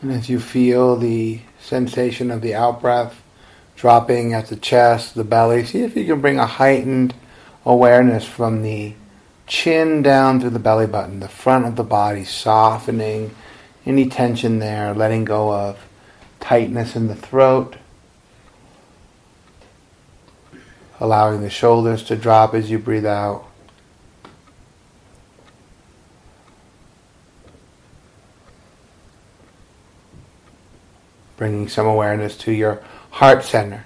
And 0.01 0.11
as 0.11 0.29
you 0.29 0.39
feel 0.39 0.95
the 0.95 1.41
sensation 1.59 2.31
of 2.31 2.41
the 2.41 2.55
out 2.55 2.81
breath 2.81 3.21
dropping 3.75 4.33
at 4.33 4.47
the 4.47 4.55
chest, 4.55 5.15
the 5.15 5.23
belly, 5.23 5.63
see 5.65 5.81
if 5.81 5.95
you 5.95 6.05
can 6.05 6.21
bring 6.21 6.39
a 6.39 6.45
heightened 6.45 7.13
awareness 7.65 8.25
from 8.25 8.63
the 8.63 8.93
chin 9.45 10.01
down 10.01 10.39
through 10.39 10.49
the 10.49 10.59
belly 10.59 10.87
button, 10.87 11.19
the 11.19 11.27
front 11.27 11.65
of 11.65 11.75
the 11.75 11.83
body, 11.83 12.23
softening 12.23 13.35
any 13.85 14.07
tension 14.07 14.59
there, 14.59 14.93
letting 14.93 15.25
go 15.25 15.53
of 15.53 15.77
tightness 16.39 16.95
in 16.95 17.07
the 17.07 17.15
throat, 17.15 17.75
allowing 20.99 21.41
the 21.41 21.49
shoulders 21.49 22.03
to 22.03 22.15
drop 22.15 22.53
as 22.53 22.71
you 22.71 22.79
breathe 22.79 23.05
out. 23.05 23.45
Bringing 31.41 31.67
some 31.67 31.87
awareness 31.87 32.37
to 32.37 32.51
your 32.51 32.79
heart 33.09 33.43
center. 33.43 33.83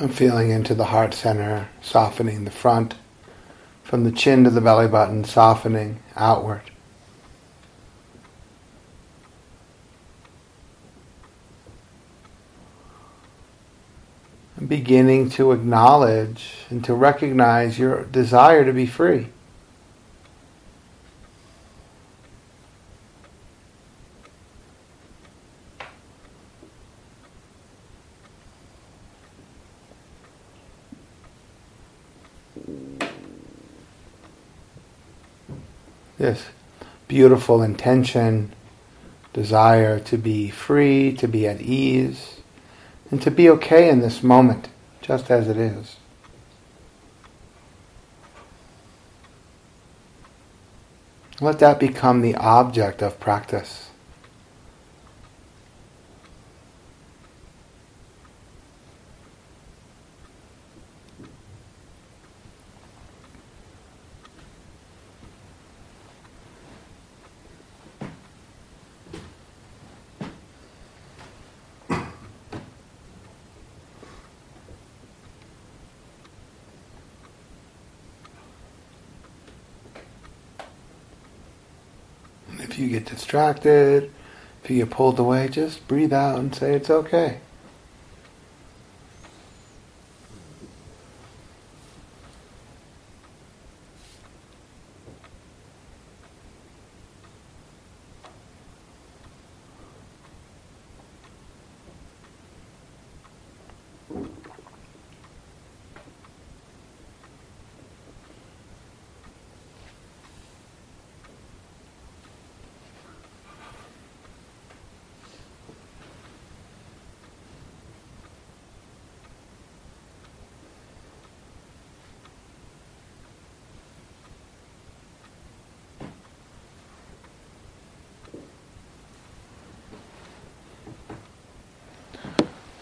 I'm 0.00 0.10
feeling 0.10 0.50
into 0.50 0.76
the 0.76 0.84
heart 0.84 1.12
center, 1.12 1.68
softening 1.82 2.44
the 2.44 2.52
front, 2.52 2.94
from 3.82 4.04
the 4.04 4.12
chin 4.12 4.44
to 4.44 4.50
the 4.50 4.60
belly 4.60 4.86
button, 4.86 5.24
softening 5.24 6.00
outward. 6.14 6.60
I'm 14.56 14.68
beginning 14.68 15.30
to 15.30 15.50
acknowledge 15.50 16.52
and 16.70 16.84
to 16.84 16.94
recognize 16.94 17.76
your 17.76 18.04
desire 18.04 18.64
to 18.64 18.72
be 18.72 18.86
free. 18.86 19.26
This 36.28 36.44
beautiful 37.06 37.62
intention, 37.62 38.52
desire 39.32 39.98
to 39.98 40.18
be 40.18 40.50
free, 40.50 41.14
to 41.14 41.26
be 41.26 41.46
at 41.46 41.60
ease, 41.62 42.40
and 43.10 43.22
to 43.22 43.30
be 43.30 43.48
okay 43.48 43.88
in 43.88 44.00
this 44.00 44.22
moment, 44.22 44.68
just 45.00 45.30
as 45.30 45.48
it 45.48 45.56
is. 45.56 45.96
Let 51.40 51.60
that 51.60 51.80
become 51.80 52.20
the 52.20 52.34
object 52.34 53.00
of 53.00 53.18
practice. 53.18 53.88
If 82.60 82.78
you 82.78 82.88
get 82.88 83.06
distracted, 83.28 84.10
if 84.64 84.70
you 84.70 84.78
get 84.78 84.90
pulled 84.90 85.18
away, 85.18 85.48
just 85.48 85.86
breathe 85.86 86.14
out 86.14 86.38
and 86.38 86.54
say 86.54 86.72
it's 86.72 86.88
okay. 86.88 87.40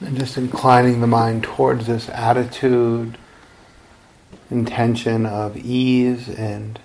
And 0.06 0.16
just 0.16 0.38
inclining 0.38 1.00
the 1.00 1.08
mind 1.08 1.42
towards 1.42 1.88
this 1.88 2.08
attitude, 2.10 3.18
intention 4.52 5.26
of 5.26 5.56
ease 5.56 6.28
and 6.28 6.78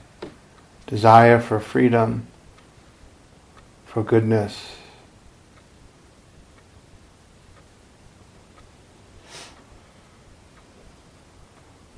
desire 0.87 1.39
for 1.39 1.59
freedom, 1.59 2.25
for 3.85 4.03
goodness. 4.03 4.75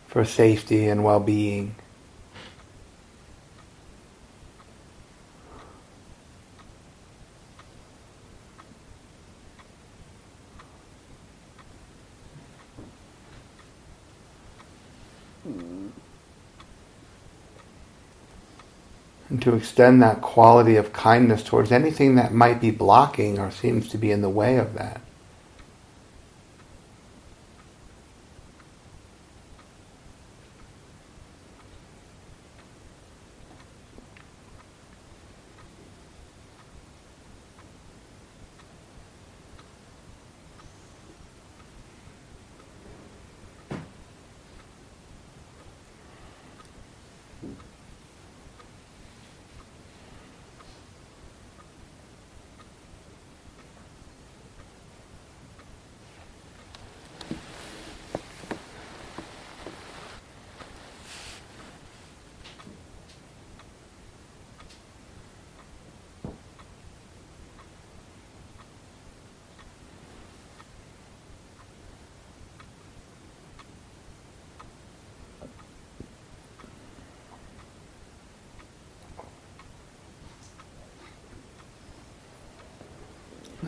For 0.09 0.25
safety 0.25 0.89
and 0.89 1.05
well 1.05 1.21
being. 1.21 1.73
and 19.32 19.32
to 19.43 19.55
extend 19.55 20.01
that 20.01 20.21
quality 20.21 20.75
of 20.75 20.93
kindness 20.93 21.43
towards 21.43 21.71
anything 21.71 22.15
that 22.15 22.33
might 22.33 22.61
be 22.61 22.71
blocking 22.71 23.39
or 23.39 23.51
seems 23.51 23.89
to 23.89 23.97
be 23.97 24.11
in 24.11 24.21
the 24.21 24.29
way 24.29 24.57
of 24.57 24.73
that. 24.73 25.01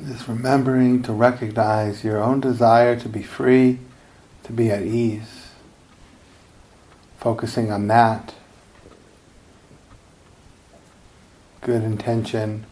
Just 0.03 0.27
remembering 0.27 1.03
to 1.03 1.13
recognize 1.13 2.03
your 2.03 2.21
own 2.21 2.41
desire 2.41 2.99
to 2.99 3.08
be 3.08 3.23
free, 3.23 3.79
to 4.43 4.51
be 4.51 4.69
at 4.69 4.84
ease. 4.84 5.47
Focusing 7.19 7.71
on 7.71 7.88
that. 7.88 8.34
Good 11.62 11.84
intention. 11.84 12.65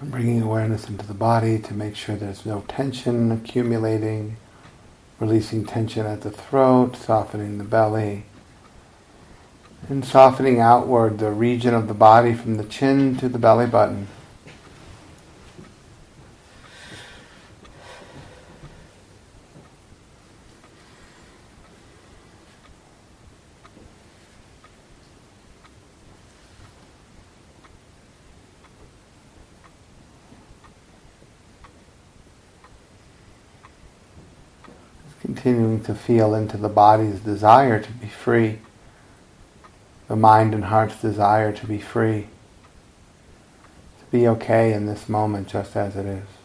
Bringing 0.00 0.42
awareness 0.42 0.88
into 0.88 1.04
the 1.04 1.12
body 1.12 1.58
to 1.58 1.74
make 1.74 1.96
sure 1.96 2.14
there's 2.14 2.46
no 2.46 2.62
tension 2.68 3.32
accumulating, 3.32 4.36
releasing 5.18 5.64
tension 5.64 6.06
at 6.06 6.20
the 6.20 6.30
throat, 6.30 6.94
softening 6.94 7.58
the 7.58 7.64
belly, 7.64 8.24
and 9.88 10.04
softening 10.04 10.60
outward 10.60 11.18
the 11.18 11.32
region 11.32 11.74
of 11.74 11.88
the 11.88 11.94
body 11.94 12.32
from 12.32 12.58
the 12.58 12.64
chin 12.64 13.16
to 13.16 13.28
the 13.28 13.40
belly 13.40 13.66
button. 13.66 14.06
To 35.88 35.94
feel 35.94 36.34
into 36.34 36.58
the 36.58 36.68
body's 36.68 37.18
desire 37.20 37.80
to 37.80 37.90
be 37.92 38.08
free, 38.08 38.58
the 40.06 40.14
mind 40.14 40.52
and 40.52 40.64
heart's 40.64 41.00
desire 41.00 41.50
to 41.50 41.66
be 41.66 41.78
free, 41.78 42.26
to 43.98 44.04
be 44.10 44.28
okay 44.28 44.74
in 44.74 44.84
this 44.84 45.08
moment 45.08 45.48
just 45.48 45.74
as 45.76 45.96
it 45.96 46.04
is. 46.04 46.37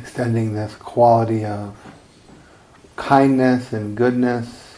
Extending 0.00 0.54
this 0.54 0.74
quality 0.76 1.44
of 1.44 1.76
kindness 2.96 3.72
and 3.72 3.96
goodness, 3.96 4.76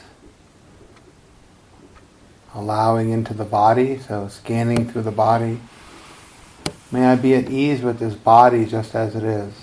allowing 2.54 3.10
into 3.10 3.34
the 3.34 3.44
body, 3.44 3.98
so 3.98 4.28
scanning 4.28 4.90
through 4.90 5.02
the 5.02 5.10
body. 5.10 5.60
May 6.90 7.06
I 7.06 7.16
be 7.16 7.34
at 7.34 7.50
ease 7.50 7.82
with 7.82 7.98
this 7.98 8.14
body 8.14 8.66
just 8.66 8.94
as 8.94 9.14
it 9.14 9.22
is. 9.22 9.54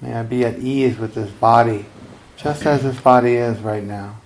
May 0.00 0.14
I 0.14 0.22
be 0.22 0.44
at 0.44 0.58
ease 0.58 0.98
with 0.98 1.14
this 1.14 1.30
body 1.30 1.86
just 2.36 2.64
as 2.64 2.82
this 2.82 2.98
body 3.00 3.34
is 3.34 3.58
right 3.60 3.84
now. 3.84 4.16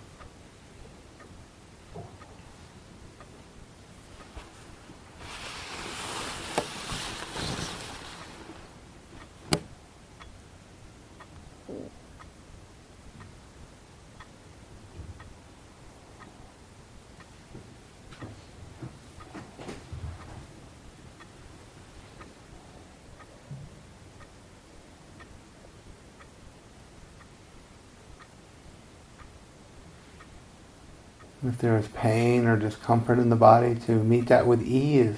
If 31.46 31.53
there 31.64 31.78
is 31.78 31.88
pain 31.88 32.46
or 32.46 32.58
discomfort 32.58 33.18
in 33.18 33.30
the 33.30 33.36
body, 33.36 33.74
to 33.74 33.92
meet 33.92 34.26
that 34.26 34.46
with 34.46 34.62
ease, 34.62 35.16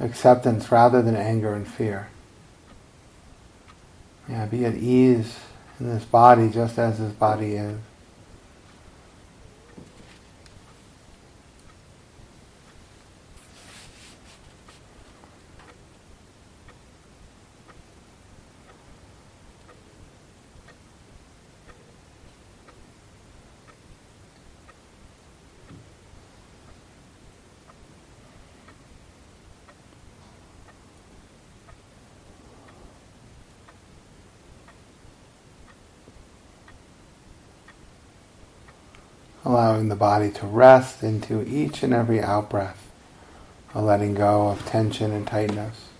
acceptance 0.00 0.72
rather 0.72 1.02
than 1.02 1.14
anger 1.14 1.52
and 1.54 1.68
fear. 1.68 2.08
Yeah, 4.26 4.46
be 4.46 4.64
at 4.64 4.74
ease 4.74 5.38
in 5.78 5.90
this 5.90 6.04
body 6.04 6.48
just 6.48 6.78
as 6.78 6.98
this 6.98 7.12
body 7.12 7.56
is. 7.56 7.78
allowing 39.44 39.88
the 39.88 39.91
body 40.02 40.32
to 40.32 40.44
rest 40.44 41.04
into 41.04 41.46
each 41.48 41.84
and 41.84 41.94
every 41.94 42.20
out 42.20 42.50
breath, 42.50 42.90
a 43.72 43.80
letting 43.80 44.14
go 44.14 44.48
of 44.48 44.66
tension 44.66 45.12
and 45.12 45.28
tightness. 45.28 45.90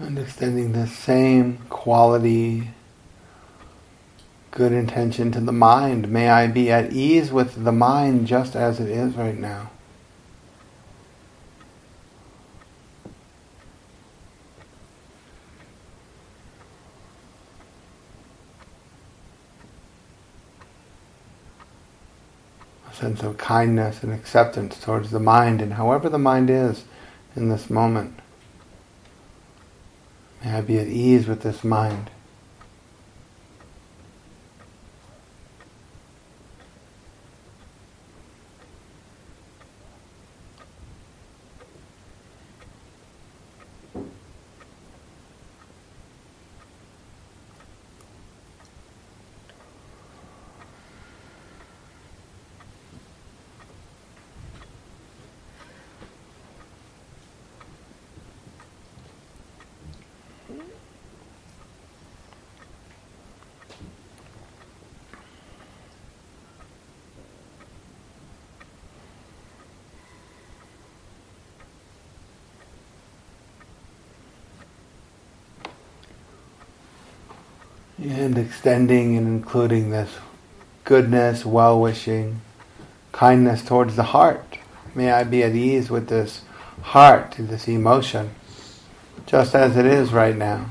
And 0.00 0.18
extending 0.34 0.72
the 0.72 0.88
same 0.88 1.56
quality, 1.70 2.68
good 4.50 4.72
intention 4.72 5.30
to 5.30 5.38
the 5.38 5.52
mind. 5.52 6.08
May 6.08 6.28
I 6.28 6.48
be 6.48 6.72
at 6.72 6.92
ease 6.92 7.30
with 7.30 7.62
the 7.62 7.70
mind 7.70 8.26
just 8.26 8.56
as 8.56 8.80
it 8.80 8.88
is 8.88 9.14
right 9.14 9.38
now. 9.38 9.70
A 22.90 22.94
sense 22.96 23.22
of 23.22 23.38
kindness 23.38 24.02
and 24.02 24.12
acceptance 24.12 24.80
towards 24.80 25.12
the 25.12 25.20
mind 25.20 25.62
and 25.62 25.74
however 25.74 26.08
the 26.08 26.18
mind 26.18 26.50
is 26.50 26.86
in 27.36 27.50
this 27.50 27.70
moment. 27.70 28.18
May 30.44 30.58
I 30.58 30.60
be 30.60 30.78
at 30.78 30.88
ease 30.88 31.26
with 31.26 31.40
this 31.40 31.64
mind. 31.64 32.10
And 77.98 78.36
extending 78.36 79.16
and 79.16 79.26
including 79.26 79.90
this 79.90 80.10
goodness, 80.84 81.46
well 81.46 81.80
wishing, 81.80 82.42
kindness 83.12 83.62
towards 83.64 83.96
the 83.96 84.02
heart. 84.02 84.58
May 84.94 85.10
I 85.10 85.24
be 85.24 85.42
at 85.42 85.54
ease 85.54 85.90
with 85.90 86.08
this 86.08 86.42
heart, 86.82 87.36
this 87.38 87.66
emotion, 87.66 88.34
just 89.34 89.56
as 89.56 89.76
it 89.76 89.84
is 89.84 90.12
right 90.12 90.36
now. 90.36 90.64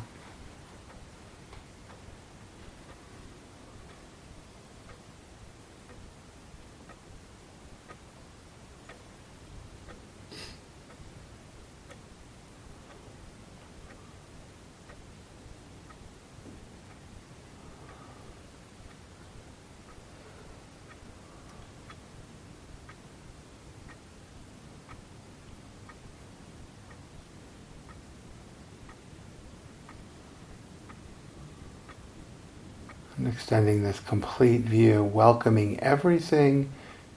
And 33.17 33.32
extending 33.43 33.83
this 33.83 33.99
complete 33.99 34.61
view, 34.61 35.03
welcoming 35.03 35.77
everything 35.81 36.69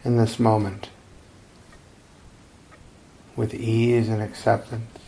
in 0.03 0.17
this 0.17 0.41
moment 0.41 0.89
with 3.37 3.55
ease 3.55 4.09
and 4.09 4.21
acceptance. 4.21 5.06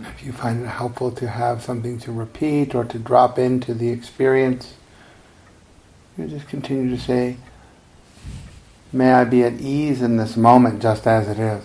If 0.00 0.24
you 0.24 0.32
find 0.32 0.64
it 0.64 0.68
helpful 0.68 1.10
to 1.12 1.28
have 1.28 1.62
something 1.62 1.98
to 2.00 2.12
repeat 2.12 2.74
or 2.74 2.84
to 2.84 2.98
drop 2.98 3.38
into 3.38 3.74
the 3.74 3.90
experience, 3.90 4.74
you 6.16 6.26
just 6.26 6.48
continue 6.48 6.94
to 6.94 7.00
say, 7.00 7.36
May 8.92 9.12
I 9.12 9.24
be 9.24 9.44
at 9.44 9.60
ease 9.60 10.02
in 10.02 10.16
this 10.16 10.36
moment 10.36 10.82
just 10.82 11.06
as 11.06 11.28
it 11.28 11.38
is. 11.38 11.64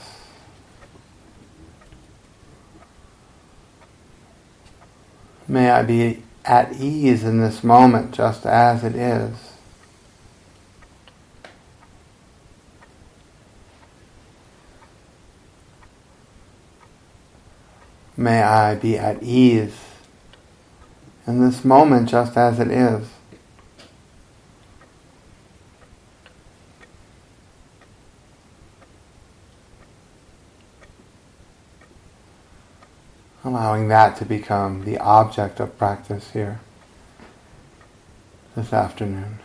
May 5.47 5.69
I 5.71 5.83
be 5.83 6.23
at 6.43 6.73
ease 6.73 7.23
in 7.23 7.39
this 7.39 7.63
moment 7.63 8.13
just 8.13 8.45
as 8.45 8.83
it 8.83 8.95
is. 8.95 9.54
May 18.25 18.41
I 18.41 18.73
be 18.73 18.97
at 18.97 19.21
ease 19.21 19.77
in 21.27 21.41
this 21.41 21.63
moment 21.63 22.09
just 22.09 22.35
as 22.35 22.59
it 22.59 22.71
is. 22.71 23.07
Allowing 33.43 33.89
that 33.89 34.17
to 34.17 34.25
become 34.25 34.85
the 34.85 34.97
object 34.97 35.59
of 35.59 35.77
practice 35.77 36.31
here 36.31 36.59
this 38.55 38.73
afternoon. 38.73 39.37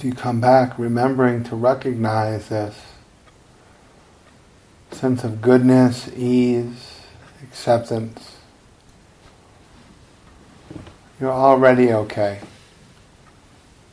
As 0.00 0.04
you 0.04 0.14
come 0.14 0.40
back, 0.40 0.78
remembering 0.78 1.44
to 1.44 1.54
recognize 1.54 2.48
this 2.48 2.74
sense 4.92 5.24
of 5.24 5.42
goodness, 5.42 6.08
ease, 6.16 7.00
acceptance. 7.42 8.38
You're 11.20 11.30
already 11.30 11.92
okay. 11.92 12.40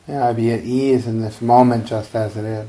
Yeah, 0.06 0.32
be 0.32 0.50
at 0.50 0.62
ease 0.62 1.06
in 1.06 1.20
this 1.20 1.42
moment 1.42 1.86
just 1.86 2.14
as 2.14 2.38
it 2.38 2.44
is. 2.44 2.68